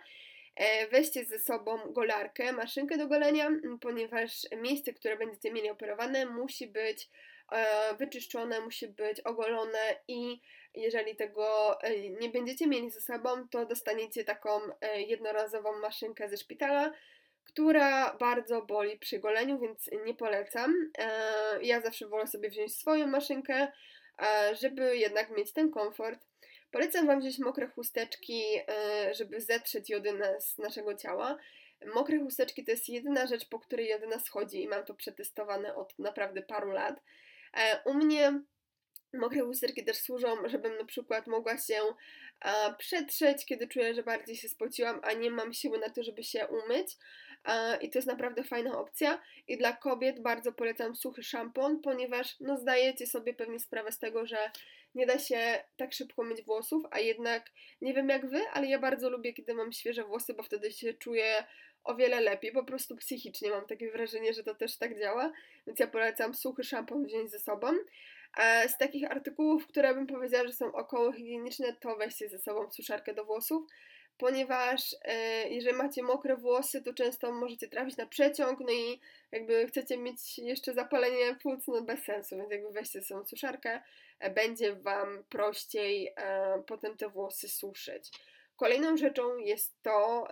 e, 0.57 0.89
weźcie 0.89 1.25
ze 1.25 1.39
sobą 1.39 1.79
golarkę, 1.93 2.53
maszynkę 2.53 2.99
do 2.99 3.07
golenia, 3.07 3.51
ponieważ 3.81 4.47
miejsce, 4.57 4.93
które 4.93 5.17
będziecie 5.17 5.53
mieli 5.53 5.71
operowane, 5.71 6.27
musi 6.27 6.67
być 6.67 7.09
wyczyszczone, 7.99 8.61
musi 8.61 8.89
być 8.89 9.21
ogolone 9.21 9.97
i 10.09 10.41
jeżeli 10.75 11.17
tego 11.17 11.79
e, 11.83 12.11
nie 12.11 12.29
będziecie 12.29 12.67
mieli 12.67 12.91
ze 12.91 13.01
sobą, 13.01 13.49
to 13.49 13.67
dostaniecie 13.67 14.25
taką 14.25 14.61
e, 14.81 15.03
jednorazową 15.03 15.79
maszynkę 15.79 16.29
ze 16.29 16.37
szpitala, 16.37 16.93
która 17.45 18.15
bardzo 18.15 18.63
boli 18.63 18.99
przy 18.99 19.19
goleniu, 19.19 19.59
więc 19.59 19.91
nie 20.07 20.15
polecam. 20.15 20.91
E, 20.99 21.63
ja 21.63 21.81
zawsze 21.81 22.09
wolę 22.09 22.27
sobie 22.27 22.51
wziąć 22.51 22.77
swoją 22.77 23.07
maszynkę, 23.07 23.73
żeby 24.61 24.97
jednak 24.97 25.31
mieć 25.31 25.53
ten 25.53 25.71
komfort. 25.71 26.21
Polecam 26.71 27.07
Wam 27.07 27.21
wziąć 27.21 27.39
mokre 27.39 27.67
chusteczki, 27.67 28.43
żeby 29.13 29.41
zetrzeć 29.41 29.91
jodynę 29.91 30.41
z 30.41 30.59
naszego 30.59 30.95
ciała. 30.95 31.37
Mokre 31.95 32.19
chusteczki 32.19 32.65
to 32.65 32.71
jest 32.71 32.89
jedyna 32.89 33.27
rzecz, 33.27 33.49
po 33.49 33.59
której 33.59 33.89
jodyna 33.89 34.19
schodzi 34.19 34.63
i 34.63 34.69
mam 34.69 34.85
to 34.85 34.95
przetestowane 34.95 35.75
od 35.75 35.99
naprawdę 35.99 36.43
paru 36.43 36.71
lat. 36.71 37.01
U 37.85 37.95
mnie 37.95 38.43
Mokre 39.15 39.41
chusteczki 39.41 39.85
też 39.85 39.97
służą, 39.97 40.37
żebym 40.49 40.77
na 40.79 40.85
przykład 40.85 41.27
mogła 41.27 41.59
się 41.59 41.81
a, 42.41 42.75
przetrzeć, 42.79 43.47
kiedy 43.47 43.69
czuję, 43.69 43.95
że 43.95 44.03
bardziej 44.03 44.37
się 44.37 44.49
spociłam, 44.49 45.01
a 45.03 45.13
nie 45.13 45.31
mam 45.31 45.53
siły 45.53 45.79
na 45.79 45.91
to, 45.91 46.03
żeby 46.03 46.23
się 46.23 46.47
umyć. 46.47 46.97
A, 47.45 47.77
I 47.77 47.91
to 47.91 47.99
jest 47.99 48.09
naprawdę 48.09 48.45
fajna 48.45 48.79
opcja. 48.79 49.23
I 49.49 49.59
dla 49.59 49.73
kobiet 49.73 50.23
bardzo 50.23 50.53
polecam 50.53 50.97
suchy 50.97 51.23
szampon, 51.23 51.81
ponieważ 51.81 52.37
no, 52.41 52.57
zdajecie 52.57 53.07
sobie 53.07 53.35
pewnie 53.35 53.61
sprawę 53.61 53.93
z 53.93 53.99
tego, 53.99 54.27
że 54.27 54.51
nie 54.95 55.07
da 55.07 55.19
się 55.19 55.65
tak 55.77 55.93
szybko 55.93 56.23
myć 56.23 56.43
włosów, 56.43 56.83
a 56.91 56.99
jednak 56.99 57.51
nie 57.81 57.95
wiem 57.95 58.09
jak 58.09 58.31
wy, 58.31 58.41
ale 58.53 58.67
ja 58.67 58.79
bardzo 58.79 59.11
lubię, 59.11 59.33
kiedy 59.33 59.55
mam 59.55 59.73
świeże 59.73 60.05
włosy, 60.05 60.35
bo 60.35 60.43
wtedy 60.43 60.73
się 60.73 60.95
czuję 60.95 61.45
o 61.85 61.95
wiele 61.95 62.21
lepiej, 62.21 62.53
po 62.53 62.65
prostu 62.65 62.97
psychicznie 62.97 63.51
mam 63.51 63.67
takie 63.67 63.91
wrażenie, 63.91 64.35
że 64.35 64.43
to 64.43 64.55
też 64.55 64.77
tak 64.77 64.99
działa, 64.99 65.33
więc 65.67 65.81
ja 65.81 65.87
polecam 65.87 66.35
suchy 66.35 66.65
szampon 66.65 67.05
wziąć 67.05 67.31
ze 67.31 67.39
sobą. 67.39 67.69
E, 68.37 68.69
z 68.69 68.79
takich 68.79 69.11
artykułów, 69.11 69.67
które 69.67 69.95
bym 69.95 70.07
powiedziała, 70.07 70.47
że 70.47 70.53
są 70.53 70.73
około 70.73 71.13
higieniczne, 71.13 71.77
to 71.81 71.97
weźcie 71.97 72.29
ze 72.29 72.39
sobą 72.39 72.71
suszarkę 72.71 73.15
do 73.15 73.25
włosów, 73.25 73.67
ponieważ 74.19 74.97
e, 75.03 75.49
jeżeli 75.49 75.77
macie 75.77 76.03
mokre 76.03 76.37
włosy, 76.37 76.83
to 76.83 76.95
często 76.95 77.33
możecie 77.33 77.69
trafić 77.69 77.97
na 77.97 78.07
przeciąg, 78.07 78.61
no 78.61 78.73
i 78.73 79.01
jakby 79.33 79.67
chcecie 79.67 79.99
mieć 79.99 80.39
jeszcze 80.39 80.75
zapalenie 80.75 81.37
płuc, 81.43 81.67
no 81.67 81.83
bez 81.83 82.03
sensu, 82.03 82.37
więc 82.37 82.51
jakby 82.51 82.71
weźcie 82.71 83.01
ze 83.01 83.07
sobą 83.07 83.25
suszarkę, 83.25 83.83
e, 84.21 84.31
będzie 84.31 84.77
Wam 84.77 85.25
prościej 85.29 86.15
potem 86.67 86.97
te 86.97 87.09
włosy 87.09 87.49
suszyć. 87.49 88.11
Kolejną 88.61 88.97
rzeczą 88.97 89.37
jest 89.39 89.83
to, 89.83 90.29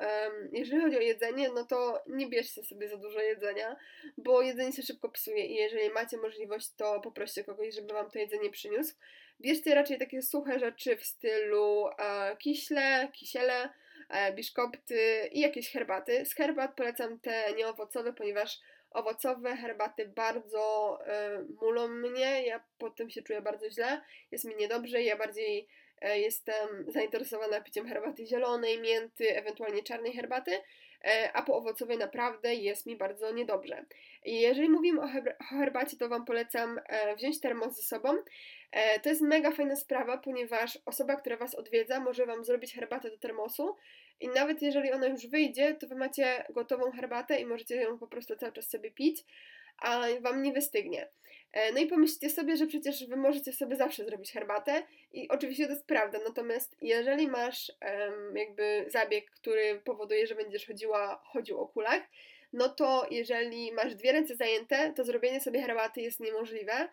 jeżeli 0.52 0.82
chodzi 0.82 0.96
o 0.96 1.00
jedzenie, 1.00 1.48
no 1.54 1.64
to 1.64 2.02
nie 2.06 2.28
bierzcie 2.28 2.64
sobie 2.64 2.88
za 2.88 2.96
dużo 2.96 3.20
jedzenia, 3.20 3.76
bo 4.18 4.42
jedzenie 4.42 4.72
się 4.72 4.82
szybko 4.82 5.08
psuje 5.08 5.46
i 5.46 5.54
jeżeli 5.54 5.90
macie 5.90 6.16
możliwość, 6.16 6.74
to 6.76 7.00
poproście 7.00 7.44
kogoś, 7.44 7.74
żeby 7.74 7.92
wam 7.94 8.10
to 8.10 8.18
jedzenie 8.18 8.50
przyniósł. 8.50 8.94
Bierzcie 9.40 9.74
raczej 9.74 9.98
takie 9.98 10.22
suche 10.22 10.58
rzeczy 10.58 10.96
w 10.96 11.04
stylu 11.04 11.88
e, 11.98 12.36
kiśle, 12.36 13.08
kisiele, 13.12 13.70
e, 14.08 14.32
biszkopty 14.32 15.28
i 15.32 15.40
jakieś 15.40 15.72
herbaty. 15.72 16.24
Z 16.26 16.34
herbat 16.34 16.76
polecam 16.76 17.20
te 17.20 17.52
nieowocowe, 17.56 18.12
ponieważ 18.12 18.60
owocowe 18.90 19.56
herbaty 19.56 20.08
bardzo 20.08 20.98
e, 21.06 21.44
mulą 21.60 21.88
mnie, 21.88 22.46
ja 22.46 22.64
potem 22.78 23.10
się 23.10 23.22
czuję 23.22 23.42
bardzo 23.42 23.70
źle, 23.70 24.00
jest 24.30 24.44
mi 24.44 24.56
niedobrze, 24.56 25.02
ja 25.02 25.16
bardziej 25.16 25.68
jestem 26.02 26.84
zainteresowana 26.88 27.60
piciem 27.60 27.86
herbaty 27.86 28.26
zielonej, 28.26 28.80
mięty, 28.80 29.36
ewentualnie 29.36 29.82
czarnej 29.82 30.12
herbaty, 30.12 30.58
e, 31.04 31.30
a 31.32 31.42
po 31.42 31.56
owocowej 31.56 31.98
naprawdę 31.98 32.54
jest 32.54 32.86
mi 32.86 32.96
bardzo 32.96 33.32
niedobrze. 33.32 33.84
Jeżeli 34.24 34.68
mówimy 34.68 35.00
o 35.00 35.08
herbacie, 35.58 35.96
to 35.96 36.08
Wam 36.08 36.24
polecam 36.24 36.80
e, 36.86 37.16
wziąć 37.16 37.40
termos 37.40 37.76
ze 37.76 37.82
sobą. 37.82 38.08
To 39.02 39.08
jest 39.08 39.22
mega 39.22 39.50
fajna 39.50 39.76
sprawa, 39.76 40.18
ponieważ 40.18 40.78
osoba, 40.86 41.16
która 41.16 41.36
Was 41.36 41.54
odwiedza, 41.54 42.00
może 42.00 42.26
Wam 42.26 42.44
zrobić 42.44 42.74
herbatę 42.74 43.10
do 43.10 43.18
termosu 43.18 43.76
i 44.20 44.28
nawet 44.28 44.62
jeżeli 44.62 44.92
ona 44.92 45.06
już 45.06 45.26
wyjdzie, 45.26 45.74
to 45.74 45.86
Wy 45.86 45.94
macie 45.94 46.44
gotową 46.50 46.90
herbatę 46.90 47.40
i 47.40 47.46
możecie 47.46 47.76
ją 47.76 47.98
po 47.98 48.06
prostu 48.06 48.36
cały 48.36 48.52
czas 48.52 48.70
sobie 48.70 48.90
pić, 48.90 49.24
a 49.78 50.02
Wam 50.20 50.42
nie 50.42 50.52
wystygnie. 50.52 51.08
E, 51.52 51.72
no 51.72 51.80
i 51.80 51.86
pomyślcie 51.86 52.30
sobie, 52.30 52.56
że 52.56 52.66
przecież 52.66 53.06
wy 53.06 53.16
możecie 53.16 53.52
sobie 53.52 53.76
zawsze 53.76 54.04
zrobić 54.04 54.32
herbatę 54.32 54.82
i 55.12 55.28
oczywiście 55.28 55.66
to 55.66 55.72
jest 55.72 55.86
prawda, 55.86 56.18
natomiast 56.26 56.76
jeżeli 56.80 57.28
masz 57.28 57.72
jakby 58.34 58.84
zabieg, 58.88 59.30
który 59.30 59.80
powoduje, 59.84 60.26
że 60.26 60.34
będziesz 60.34 60.66
chodziła, 60.66 61.22
chodził 61.24 61.60
o 61.60 61.66
kulach, 61.66 62.02
no 62.52 62.68
to 62.68 63.06
jeżeli 63.10 63.72
masz 63.72 63.94
dwie 63.94 64.12
ręce 64.12 64.36
zajęte, 64.36 64.92
to 64.96 65.04
zrobienie 65.04 65.40
sobie 65.40 65.62
herbaty 65.62 66.00
jest 66.00 66.20
niemożliwe, 66.20 66.88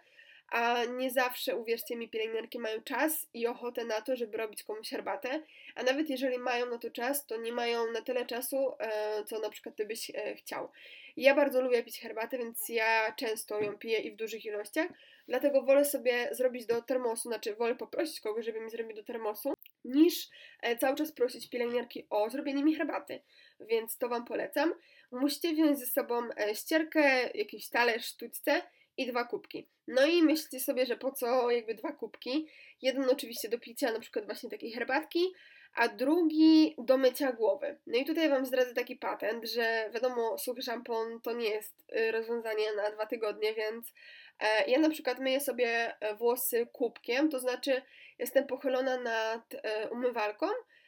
a 0.51 0.85
nie 0.85 1.11
zawsze, 1.11 1.55
uwierzcie 1.55 1.95
mi, 1.95 2.09
pielęgniarki 2.09 2.59
mają 2.59 2.81
czas 2.81 3.27
i 3.33 3.47
ochotę 3.47 3.85
na 3.85 4.01
to, 4.01 4.15
żeby 4.15 4.37
robić 4.37 4.63
komuś 4.63 4.89
herbatę, 4.89 5.41
a 5.75 5.83
nawet 5.83 6.09
jeżeli 6.09 6.37
mają 6.37 6.65
na 6.65 6.77
to 6.77 6.91
czas, 6.91 7.25
to 7.25 7.37
nie 7.37 7.51
mają 7.51 7.91
na 7.91 8.01
tyle 8.01 8.25
czasu, 8.25 8.71
e, 8.79 9.23
co 9.23 9.39
na 9.39 9.49
przykład 9.49 9.75
ty 9.75 9.85
byś 9.85 10.11
e, 10.15 10.35
chciał. 10.35 10.69
Ja 11.17 11.35
bardzo 11.35 11.61
lubię 11.61 11.83
pić 11.83 11.99
herbatę, 11.99 12.37
więc 12.37 12.69
ja 12.69 13.13
często 13.17 13.61
ją 13.61 13.77
piję 13.77 13.99
i 13.99 14.11
w 14.11 14.15
dużych 14.15 14.45
ilościach, 14.45 14.87
dlatego 15.27 15.61
wolę 15.61 15.85
sobie 15.85 16.29
zrobić 16.31 16.65
do 16.65 16.81
termosu, 16.81 17.29
znaczy 17.29 17.55
wolę 17.55 17.75
poprosić 17.75 18.21
kogoś, 18.21 18.45
żeby 18.45 18.61
mi 18.61 18.69
zrobił 18.69 18.95
do 18.95 19.03
termosu, 19.03 19.53
niż 19.85 20.29
e, 20.61 20.77
cały 20.77 20.95
czas 20.95 21.11
prosić 21.11 21.49
pielęgniarki 21.49 22.07
o 22.09 22.29
zrobienie 22.29 22.63
mi 22.63 22.75
herbaty, 22.75 23.21
więc 23.59 23.97
to 23.97 24.09
Wam 24.09 24.25
polecam. 24.25 24.73
Musicie 25.11 25.53
wziąć 25.53 25.79
ze 25.79 25.85
sobą 25.85 26.21
ścierkę, 26.53 27.29
jakiś 27.33 27.69
talerz, 27.69 28.05
sztućce 28.05 28.61
i 28.97 29.07
dwa 29.07 29.25
kubki. 29.25 29.69
No 29.87 30.05
i 30.05 30.23
myślicie 30.23 30.59
sobie, 30.59 30.85
że 30.85 30.97
po 30.97 31.11
co 31.11 31.51
jakby 31.51 31.75
dwa 31.75 31.91
kubki? 31.91 32.47
Jeden 32.81 33.09
oczywiście 33.09 33.49
do 33.49 33.59
picia, 33.59 33.91
na 33.91 33.99
przykład 33.99 34.25
właśnie 34.25 34.49
takiej 34.49 34.71
herbatki, 34.71 35.33
a 35.75 35.87
drugi 35.87 36.75
do 36.77 36.97
mycia 36.97 37.31
głowy. 37.31 37.77
No 37.87 37.97
i 37.97 38.05
tutaj 38.05 38.29
Wam 38.29 38.45
zdradzę 38.45 38.73
taki 38.73 38.95
patent, 38.95 39.45
że 39.45 39.89
wiadomo, 39.93 40.37
suchy 40.37 40.61
szampon 40.61 41.21
to 41.21 41.33
nie 41.33 41.49
jest 41.49 41.85
y, 41.97 42.11
rozwiązanie 42.11 42.73
na 42.73 42.91
dwa 42.91 43.05
tygodnie, 43.05 43.53
więc 43.53 43.93
e, 44.39 44.69
ja 44.69 44.79
na 44.79 44.89
przykład 44.89 45.19
myję 45.19 45.39
sobie 45.39 45.95
e, 45.99 46.15
włosy 46.15 46.67
kubkiem, 46.73 47.29
to 47.29 47.39
znaczy 47.39 47.81
jestem 48.19 48.47
pochylona 48.47 48.97
nad 48.97 49.55
e, 49.63 49.89
umywalką, 49.89 50.47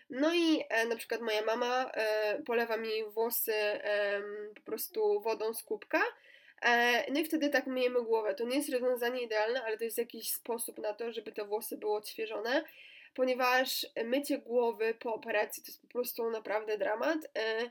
no 0.10 0.34
i 0.34 0.64
na 0.90 0.96
przykład 0.96 1.22
moja 1.22 1.42
mama 1.42 1.92
polewa 2.46 2.78
mi 2.78 2.90
włosy 3.10 3.54
po 4.56 4.62
prostu 4.62 5.22
wodą 5.22 5.54
z 5.54 5.64
kubka, 5.64 6.02
no 7.12 7.20
i 7.20 7.26
wtedy 7.26 7.50
tak 7.50 7.68
myjemy 7.68 8.04
głowę. 8.04 8.36
To 8.36 8.46
nie 8.46 8.56
jest 8.56 8.70
rozwiązanie 8.70 9.22
idealne, 9.22 9.64
ale 9.64 9.78
to 9.78 9.84
jest 9.84 9.98
jakiś 9.98 10.32
sposób 10.32 10.78
na 10.78 10.94
to, 10.94 11.12
żeby 11.12 11.32
te 11.32 11.46
włosy 11.46 11.78
były 11.78 11.96
odświeżone 11.96 12.64
ponieważ 13.18 13.86
mycie 14.06 14.38
głowy 14.38 14.94
po 14.94 15.14
operacji 15.14 15.64
to 15.64 15.68
jest 15.68 15.82
po 15.82 15.88
prostu 15.88 16.30
naprawdę 16.30 16.78
dramat. 16.78 17.18
E, 17.36 17.70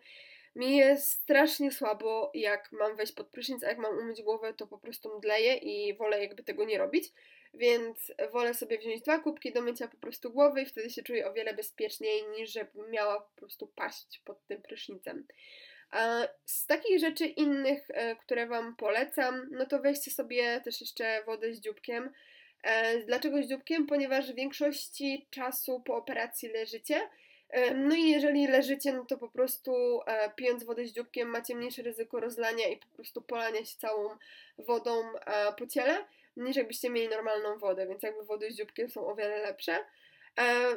mi 0.57 0.77
jest 0.77 1.11
strasznie 1.11 1.73
słabo, 1.73 2.31
jak 2.35 2.73
mam 2.73 2.97
wejść 2.97 3.13
pod 3.13 3.29
prysznic, 3.29 3.65
a 3.65 3.69
jak 3.69 3.79
mam 3.79 3.99
umyć 3.99 4.23
głowę, 4.23 4.55
to 4.55 4.67
po 4.67 4.79
prostu 4.79 5.19
mdleję 5.19 5.55
i 5.55 5.95
wolę 5.97 6.21
jakby 6.23 6.43
tego 6.43 6.65
nie 6.65 6.79
robić. 6.79 7.13
Więc 7.55 8.13
wolę 8.33 8.55
sobie 8.55 8.79
wziąć 8.79 9.03
dwa 9.03 9.19
kubki 9.19 9.53
do 9.53 9.63
mycia 9.63 9.89
po 9.89 9.97
prostu 9.97 10.31
głowy 10.31 10.63
i 10.63 10.67
wtedy 10.67 10.91
się 10.91 11.03
czuję 11.03 11.29
o 11.29 11.33
wiele 11.33 11.55
bezpieczniej 11.55 12.23
niż 12.29 12.53
żebym 12.53 12.91
miała 12.91 13.21
po 13.21 13.37
prostu 13.37 13.67
paść 13.67 14.21
pod 14.25 14.47
tym 14.47 14.63
prysznicem. 14.63 15.27
Z 16.45 16.67
takich 16.67 17.01
rzeczy 17.01 17.27
innych, 17.27 17.87
e, 17.89 18.17
które 18.17 18.47
Wam 18.47 18.77
polecam, 18.77 19.49
no 19.51 19.67
to 19.67 19.79
weźcie 19.79 20.11
sobie 20.11 20.61
też 20.61 20.81
jeszcze 20.81 21.25
wodę 21.27 21.55
z 21.55 21.61
dzióbkiem. 21.61 22.13
E, 22.67 22.99
dlaczego 22.99 23.43
z 23.43 23.47
dzióbkiem? 23.47 23.87
Ponieważ 23.87 24.33
w 24.33 24.35
większości 24.35 25.27
czasu 25.31 25.81
po 25.81 25.97
operacji 25.97 26.49
leżycie. 26.49 27.01
E, 27.51 27.75
no 27.75 27.95
i 27.95 28.11
jeżeli 28.11 28.47
leżycie, 28.47 28.93
no 28.93 29.05
to 29.05 29.19
po 29.19 29.29
prostu 29.29 30.01
e, 30.07 30.31
pijąc 30.31 30.65
wodę 30.65 30.87
z 30.87 30.93
dzióbkiem 30.93 31.29
macie 31.29 31.55
mniejsze 31.55 31.83
ryzyko 31.83 32.21
rozlania 32.21 32.69
i 32.69 32.77
po 32.77 32.87
prostu 32.87 33.23
polania 33.23 33.65
się 33.65 33.77
całą 33.79 34.09
wodą 34.59 35.03
po 35.59 35.67
ciele, 35.67 36.05
niż 36.37 36.57
jakbyście 36.57 36.91
mieli 36.91 37.09
normalną 37.09 37.59
wodę, 37.59 37.87
więc 37.87 38.03
jakby 38.03 38.25
wody 38.25 38.51
z 38.51 38.57
dzióbkiem 38.57 38.91
są 38.91 39.07
o 39.07 39.15
wiele 39.15 39.39
lepsze. 39.39 39.79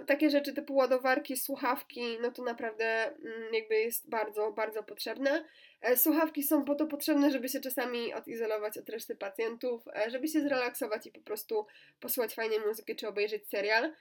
Takie 0.07 0.29
rzeczy 0.29 0.53
typu 0.53 0.75
ładowarki, 0.75 1.37
słuchawki, 1.37 2.17
no 2.21 2.31
to 2.31 2.43
naprawdę 2.43 3.05
mm, 3.07 3.53
jakby 3.53 3.75
jest 3.75 4.09
bardzo, 4.09 4.51
bardzo 4.51 4.83
potrzebne. 4.83 5.45
E, 5.81 5.97
słuchawki 5.97 6.43
są 6.43 6.65
po 6.65 6.75
to 6.75 6.87
potrzebne, 6.87 7.31
żeby 7.31 7.49
się 7.49 7.59
czasami 7.59 8.13
odizolować 8.13 8.77
od 8.77 8.89
reszty 8.89 9.15
pacjentów, 9.15 9.83
e, 9.87 10.09
żeby 10.09 10.27
się 10.27 10.41
zrelaksować 10.41 11.07
i 11.07 11.11
po 11.11 11.21
prostu 11.21 11.65
posłuchać 11.99 12.33
fajnej 12.33 12.59
muzyki 12.59 12.95
czy 12.95 13.07
obejrzeć 13.07 13.47
serial. 13.47 13.93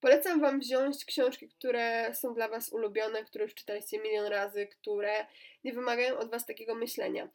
Polecam 0.00 0.40
Wam 0.40 0.60
wziąć 0.60 1.04
książki, 1.04 1.48
które 1.48 2.14
są 2.14 2.34
dla 2.34 2.48
Was 2.48 2.72
ulubione, 2.72 3.24
które 3.24 3.44
już 3.44 3.54
czytaliście 3.54 3.98
milion 3.98 4.26
razy, 4.26 4.66
które 4.66 5.26
nie 5.64 5.72
wymagają 5.72 6.18
od 6.18 6.30
Was 6.30 6.46
takiego 6.46 6.74
myślenia. 6.74 7.28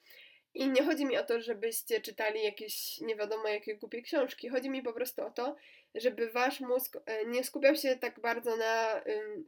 I 0.54 0.70
nie 0.70 0.84
chodzi 0.84 1.06
mi 1.06 1.18
o 1.18 1.24
to, 1.24 1.42
żebyście 1.42 2.02
czytali 2.02 2.44
jakieś 2.44 3.02
nie 3.02 3.16
wiadomo 3.16 3.48
jakie 3.48 3.76
głupie 3.76 4.02
książki. 4.02 4.50
Chodzi 4.50 4.70
mi 4.70 4.84
po 4.84 4.94
prostu 4.94 5.26
o 5.26 5.32
to, 5.32 5.56
żeby 5.96 6.30
wasz 6.30 6.60
mózg 6.60 6.98
e, 7.06 7.26
nie 7.26 7.44
skupiał 7.44 7.76
się 7.76 7.96
tak 7.96 8.20
bardzo 8.20 8.58
na 8.58 9.02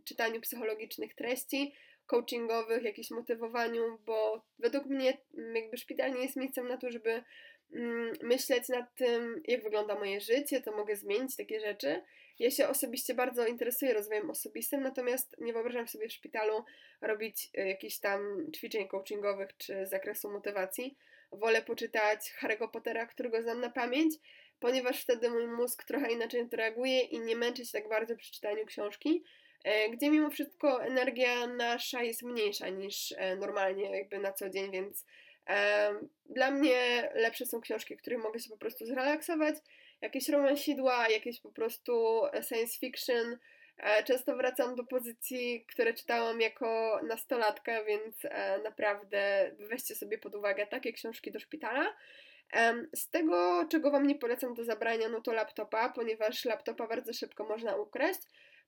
czytaniu 0.04 0.42
psychologicznych 0.42 1.16
treści, 1.16 1.74
coachingowych, 2.08 2.84
jakimś 2.84 3.12
motywowaniu, 3.12 4.00
bo 4.06 4.46
według 4.60 4.86
mnie 4.86 5.18
jakby 5.54 5.78
szpital 5.78 6.14
nie 6.14 6.22
jest 6.22 6.36
miejscem 6.36 6.68
na 6.68 6.78
to, 6.78 6.92
żeby 6.92 7.24
myśleć 8.24 8.70
nad 8.70 8.96
tym, 8.96 9.42
jak 9.48 9.64
wygląda 9.64 9.96
moje 9.96 10.22
życie, 10.22 10.62
to 10.62 10.72
mogę 10.72 10.96
zmienić 10.96 11.36
takie 11.36 11.60
rzeczy. 11.60 12.04
Ja 12.40 12.52
się 12.52 12.68
osobiście 12.68 13.14
bardzo 13.14 13.48
interesuję 13.48 13.94
rozwojem 13.94 14.30
osobistym, 14.30 14.82
natomiast 14.82 15.36
nie 15.40 15.54
wyobrażam 15.54 15.88
sobie 15.88 16.10
w 16.10 16.14
szpitalu 16.14 16.64
robić 17.02 17.50
e, 17.58 17.68
jakichś 17.68 17.98
tam 17.98 18.52
ćwiczeń 18.56 18.88
coachingowych 18.88 19.58
czy 19.58 19.86
zakresu 19.86 20.32
motywacji. 20.32 20.98
Wolę 21.32 21.62
poczytać 21.62 22.34
Harry'ego 22.42 22.72
Pottera, 22.72 23.06
którego 23.06 23.42
znam 23.42 23.62
na 23.62 23.70
pamięć, 23.70 24.16
ponieważ 24.60 25.04
wtedy 25.04 25.30
mój 25.30 25.48
mózg 25.48 25.84
trochę 25.84 26.12
inaczej 26.12 26.48
reaguje 26.52 27.02
i 27.02 27.20
nie 27.20 27.36
męczyć 27.36 27.72
tak 27.72 27.90
bardzo 27.90 28.16
przy 28.16 28.32
czytaniu 28.32 28.66
książki, 28.66 29.24
gdzie 29.92 30.10
mimo 30.10 30.30
wszystko 30.30 30.84
energia 30.84 31.48
nasza 31.48 32.04
jest 32.04 32.24
mniejsza 32.24 32.70
niż 32.70 33.14
e, 33.18 33.36
normalnie 33.36 33.98
jakby 33.98 34.20
na 34.20 34.34
co 34.34 34.50
dzień, 34.50 34.72
więc 34.72 35.06
dla 36.30 36.52
mnie 36.52 37.10
lepsze 37.14 37.46
są 37.46 37.62
książki, 37.62 37.98
których 37.98 38.20
mogę 38.20 38.40
się 38.40 38.50
po 38.50 38.58
prostu 38.58 38.86
zrelaksować, 38.86 39.56
jakieś 40.02 40.30
romansidła, 40.30 41.10
jakieś 41.10 41.42
po 41.42 41.52
prostu 41.52 42.22
science 42.48 42.80
fiction. 42.80 43.38
E, 43.78 44.04
często 44.04 44.36
wracam 44.36 44.76
do 44.76 44.84
pozycji, 44.84 45.66
które 45.66 45.94
czytałam 45.94 46.42
jako 46.42 47.00
nastolatka, 47.08 47.84
więc 47.84 48.26
e, 48.26 48.60
naprawdę 48.64 49.52
weźcie 49.60 49.96
sobie 49.96 50.18
pod 50.18 50.36
uwagę 50.36 50.68
takie 50.68 50.94
książki 50.94 51.32
do 51.32 51.40
szpitala. 51.40 51.94
Z 52.94 53.10
tego, 53.10 53.66
czego 53.72 53.92
Wam 53.92 54.08
nie 54.08 54.16
polecam 54.16 54.54
do 54.54 54.64
zabrania, 54.64 55.10
no 55.10 55.22
to 55.22 55.34
laptopa, 55.34 55.90
ponieważ 55.90 56.46
laptopa 56.46 56.88
bardzo 56.88 57.14
szybko 57.14 57.44
można 57.44 57.76
ukraść. 57.76 58.20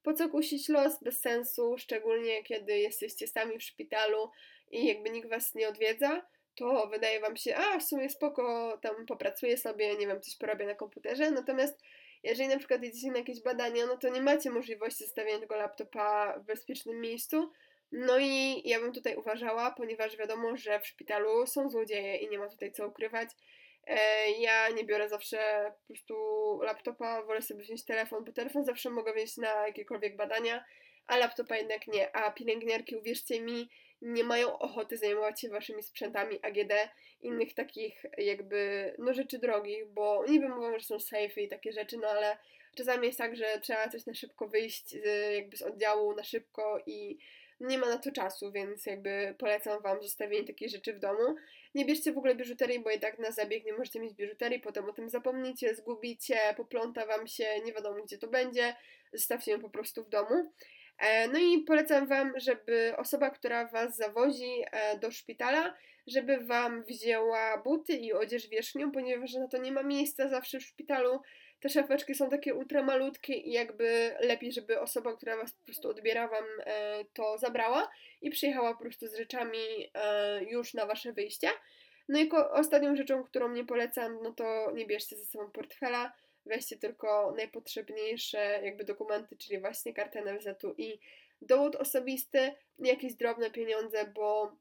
Po 0.04 0.14
co 0.14 0.30
kusić 0.30 0.70
los 0.70 1.04
bez 1.04 1.22
sensu, 1.22 1.76
szczególnie 1.78 2.44
kiedy 2.44 2.78
jesteście 2.78 3.28
sami 3.28 3.60
w 3.60 3.64
szpitalu 3.64 4.30
i 4.72 4.86
jakby 4.86 5.10
nikt 5.10 5.30
Was 5.30 5.56
nie 5.56 5.70
odwiedza 5.70 6.22
to 6.60 6.88
wydaje 6.88 7.20
Wam 7.20 7.38
się, 7.38 7.56
a 7.56 7.80
w 7.80 7.84
sumie 7.84 8.10
spoko, 8.10 8.78
tam 8.82 9.06
popracuję 9.06 9.58
sobie, 9.58 9.98
nie 9.98 10.08
wiem, 10.08 10.22
coś 10.22 10.36
porobię 10.36 10.66
na 10.66 10.76
komputerze, 10.76 11.32
natomiast 11.32 11.80
jeżeli 12.24 12.50
na 12.50 12.58
przykład 12.58 12.84
jedziecie 12.84 13.12
na 13.12 13.18
jakieś 13.18 13.42
badania, 13.42 13.86
no 13.86 13.98
to 13.98 14.10
nie 14.10 14.22
macie 14.22 14.50
możliwości 14.50 15.04
zostawienia 15.04 15.40
tego 15.40 15.56
laptopa 15.56 16.40
w 16.40 16.46
bezpiecznym 16.46 17.02
miejscu, 17.02 17.52
no 17.92 18.20
i 18.20 18.62
ja 18.70 18.80
bym 18.80 18.94
tutaj 18.94 19.16
uważała, 19.16 19.72
ponieważ 19.72 20.18
wiadomo, 20.18 20.58
że 20.58 20.80
w 20.80 20.88
szpitalu 20.88 21.48
są 21.48 21.70
złodzieje 21.70 22.18
i 22.18 22.30
nie 22.30 22.40
ma 22.40 22.48
tutaj 22.48 22.72
co 22.72 22.88
ukrywać. 22.88 23.30
E, 23.90 24.32
ja 24.32 24.70
nie 24.70 24.84
biorę 24.84 25.10
zawsze 25.10 25.72
po 25.82 25.88
prostu 25.88 26.16
laptopa, 26.62 27.22
wolę 27.24 27.42
sobie 27.42 27.64
wziąć 27.64 27.86
telefon, 27.86 28.26
bo 28.26 28.32
telefon 28.32 28.66
zawsze 28.66 28.90
mogę 28.90 29.14
wziąć 29.14 29.38
na 29.38 29.68
jakiekolwiek 29.68 30.16
badania, 30.16 30.66
a 31.08 31.18
laptopa 31.18 31.58
jednak 31.58 31.88
nie. 31.88 32.16
A 32.16 32.32
pielęgniarki, 32.32 32.96
uwierzcie 32.96 33.42
mi, 33.42 33.70
nie 34.02 34.24
mają 34.24 34.60
ochoty 34.60 34.98
zajmować 34.98 35.42
się 35.42 35.50
waszymi 35.50 35.84
sprzętami 35.84 36.40
AGD, 36.42 36.74
innych 37.22 37.54
takich 37.54 38.06
jakby, 38.18 38.94
no 39.00 39.14
rzeczy 39.14 39.40
drogich, 39.40 39.86
bo 39.86 40.26
niby 40.28 40.50
mówią, 40.50 40.80
że 40.80 40.86
są 40.86 41.00
safe 41.00 41.42
i 41.42 41.48
takie 41.48 41.72
rzeczy, 41.72 41.98
no 41.98 42.08
ale 42.08 42.38
czasami 42.78 43.08
jest 43.08 43.18
tak, 43.18 43.36
że 43.36 43.60
trzeba 43.62 43.90
coś 43.90 44.06
na 44.06 44.14
szybko 44.14 44.48
wyjść 44.48 44.90
z, 44.90 45.34
jakby 45.36 45.58
z 45.58 45.62
oddziału 45.62 46.16
na 46.16 46.24
szybko 46.24 46.80
i 46.86 47.18
nie 47.60 47.78
ma 47.78 47.88
na 47.88 47.98
to 47.98 48.12
czasu, 48.12 48.52
więc 48.52 48.86
jakby 48.86 49.36
polecam 49.38 49.82
Wam 49.82 50.04
zostawienie 50.04 50.48
takich 50.48 50.70
rzeczy 50.70 50.94
w 50.94 51.00
domu. 51.00 51.36
Nie 51.76 51.86
bierzcie 51.86 52.14
w 52.14 52.18
ogóle 52.18 52.36
biżuterii, 52.36 52.80
bo 52.80 52.92
i 52.92 53.00
tak 53.00 53.20
na 53.20 53.32
zabieg 53.32 53.66
nie 53.66 53.74
możecie 53.74 54.00
mieć 54.00 54.14
biżuterii, 54.14 54.60
potem 54.60 54.90
o 54.90 54.94
tym 54.94 55.10
zapomnicie, 55.10 55.76
zgubicie, 55.76 56.38
popląta 56.58 57.06
Wam 57.06 57.28
się, 57.28 57.46
nie 57.66 57.74
wiadomo 57.74 58.04
gdzie 58.04 58.18
to 58.18 58.28
będzie, 58.28 58.76
zostawcie 59.14 59.52
ją 59.52 59.60
po 59.60 59.70
prostu 59.70 60.04
w 60.04 60.10
domu. 60.10 60.52
E, 61.00 61.28
no 61.28 61.40
i 61.40 61.60
polecam 61.60 62.08
Wam, 62.08 62.34
żeby 62.38 62.94
osoba, 62.98 63.30
która 63.30 63.68
Was 63.68 63.96
zawozi 63.96 64.64
e, 64.72 65.00
do 65.00 65.12
szpitala, 65.12 65.78
żeby 66.08 66.38
Wam 66.38 66.84
wzięła 66.84 67.58
buty 67.58 67.94
i 67.94 68.14
odzież 68.14 68.48
wierzchnią, 68.48 68.92
ponieważ 68.92 69.34
na 69.34 69.48
to 69.48 69.58
nie 69.58 69.72
ma 69.72 69.84
miejsca 69.84 70.30
zawsze 70.30 70.60
w 70.60 70.64
szpitalu. 70.64 71.22
Te 71.60 71.70
szafeczki 71.70 72.16
są 72.16 72.30
takie 72.30 72.56
ultramalutkie 72.56 73.34
i 73.34 73.52
jakby 73.52 74.16
lepiej, 74.20 74.52
żeby 74.52 74.80
osoba, 74.80 75.14
która 75.14 75.38
Was 75.38 75.54
po 75.54 75.66
prostu 75.66 75.90
odbiera 75.90 76.28
Wam 76.28 76.46
e, 76.66 77.06
to 77.14 77.38
zabrała 77.38 77.92
i 78.22 78.30
przyjechała 78.30 78.74
po 78.74 78.82
prostu 78.82 79.08
z 79.08 79.16
rzeczami 79.16 79.92
już 80.48 80.74
na 80.74 80.86
Wasze 80.86 81.14
wyjście. 81.14 81.50
No 82.10 82.20
i 82.20 82.30
ostatnią 82.52 82.96
rzeczą, 82.96 83.24
którą 83.24 83.52
nie 83.52 83.66
polecam, 83.66 84.20
no 84.24 84.34
to 84.34 84.72
nie 84.72 84.86
bierzcie 84.86 85.18
ze 85.18 85.26
sobą 85.26 85.52
portfela, 85.52 86.14
weźcie 86.46 86.78
tylko 86.78 87.34
najpotrzebniejsze 87.38 88.60
jakby 88.64 88.84
dokumenty, 88.84 89.38
czyli 89.38 89.60
właśnie 89.60 89.94
kartę 89.94 90.22
NFZ-u 90.22 90.74
i 90.78 91.00
dowód 91.42 91.76
osobisty, 91.76 92.52
jakieś 92.80 93.14
drobne 93.14 93.52
pieniądze, 93.52 94.12
bo 94.16 94.58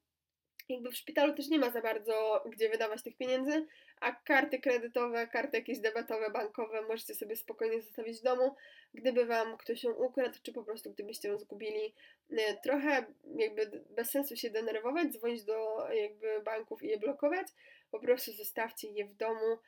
jakby 0.69 0.91
w 0.91 0.97
szpitalu 0.97 1.35
też 1.35 1.49
nie 1.49 1.59
ma 1.59 1.71
za 1.71 1.81
bardzo 1.81 2.45
gdzie 2.47 2.69
wydawać 2.69 3.03
tych 3.03 3.17
pieniędzy, 3.17 3.67
a 4.01 4.13
karty 4.13 4.59
kredytowe, 4.59 5.27
karty 5.27 5.57
jakieś 5.57 5.79
debetowe, 5.79 6.31
bankowe 6.31 6.83
możecie 6.83 7.15
sobie 7.15 7.37
spokojnie 7.37 7.83
zostawić 7.83 8.19
w 8.21 8.23
domu, 8.23 8.55
gdyby 8.95 9.27
Wam 9.27 9.57
ktoś 9.57 9.85
ją 9.85 9.93
ukradł, 9.93 10.39
czy 10.43 10.53
po 10.53 10.65
prostu 10.65 10.93
gdybyście 10.93 11.29
ją 11.29 11.39
zgubili. 11.39 11.95
Y, 12.33 12.37
trochę 12.63 13.07
jakby 13.37 13.85
bez 13.91 14.11
sensu 14.11 14.37
się 14.37 14.51
denerwować, 14.51 15.09
dzwonić 15.09 15.45
do 15.45 15.87
jakby 15.93 16.41
banków 16.45 16.83
i 16.83 16.87
je 16.87 16.99
blokować, 16.99 17.47
po 17.91 18.01
prostu 18.01 18.33
zostawcie 18.33 18.89
je 18.89 19.05
w 19.05 19.15
domu, 19.15 19.59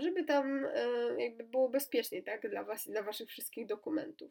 żeby 0.00 0.24
tam 0.24 0.64
e, 0.64 1.22
jakby 1.22 1.44
było 1.44 1.68
bezpieczniej, 1.68 2.22
tak, 2.22 2.50
dla 2.50 2.64
Was 2.64 2.86
i 2.86 2.90
dla 2.90 3.02
Waszych 3.02 3.28
wszystkich 3.28 3.66
dokumentów. 3.66 4.30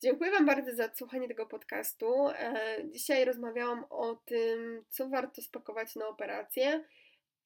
Dziękuję 0.00 0.30
Wam 0.30 0.46
bardzo 0.46 0.74
za 0.74 0.84
odsłuchanie 0.84 1.28
tego 1.28 1.46
podcastu. 1.46 2.28
E, 2.28 2.76
dzisiaj 2.84 3.24
rozmawiałam 3.24 3.84
o 3.90 4.14
tym, 4.14 4.84
co 4.88 5.08
warto 5.08 5.42
spakować 5.42 5.96
na 5.96 6.08
operację, 6.08 6.84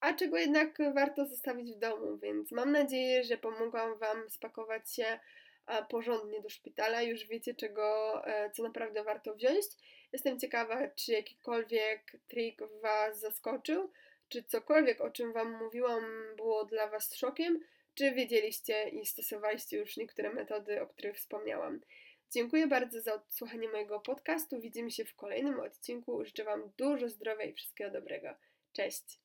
a 0.05 0.13
czego 0.13 0.37
jednak 0.37 0.77
warto 0.93 1.25
zostawić 1.25 1.75
w 1.75 1.79
domu, 1.79 2.17
więc 2.17 2.51
mam 2.51 2.71
nadzieję, 2.71 3.23
że 3.23 3.37
pomogłam 3.37 3.97
Wam 3.97 4.29
spakować 4.29 4.93
się 4.93 5.19
porządnie 5.89 6.41
do 6.41 6.49
szpitala. 6.49 7.01
Już 7.01 7.27
wiecie, 7.27 7.55
czego, 7.55 8.21
e, 8.27 8.51
co 8.51 8.63
naprawdę 8.63 9.03
warto 9.03 9.35
wziąć. 9.35 9.65
Jestem 10.13 10.39
ciekawa, 10.39 10.87
czy 10.87 11.11
jakikolwiek 11.11 12.11
trik 12.27 12.61
Was 12.81 13.19
zaskoczył 13.19 13.91
czy 14.29 14.43
cokolwiek, 14.43 15.01
o 15.01 15.11
czym 15.11 15.33
Wam 15.33 15.51
mówiłam, 15.63 16.03
było 16.35 16.65
dla 16.65 16.87
Was 16.87 17.15
szokiem, 17.15 17.59
czy 17.95 18.11
wiedzieliście 18.11 18.89
i 18.89 19.05
stosowaliście 19.05 19.77
już 19.77 19.97
niektóre 19.97 20.33
metody, 20.33 20.81
o 20.81 20.87
których 20.87 21.17
wspomniałam. 21.17 21.81
Dziękuję 22.31 22.67
bardzo 22.67 23.01
za 23.01 23.13
odsłuchanie 23.13 23.69
mojego 23.69 23.99
podcastu. 23.99 24.61
Widzimy 24.61 24.91
się 24.91 25.05
w 25.05 25.15
kolejnym 25.15 25.59
odcinku. 25.59 26.25
Życzę 26.25 26.43
Wam 26.43 26.71
dużo 26.77 27.09
zdrowia 27.09 27.43
i 27.43 27.53
wszystkiego 27.53 27.91
dobrego. 27.91 28.29
Cześć! 28.73 29.19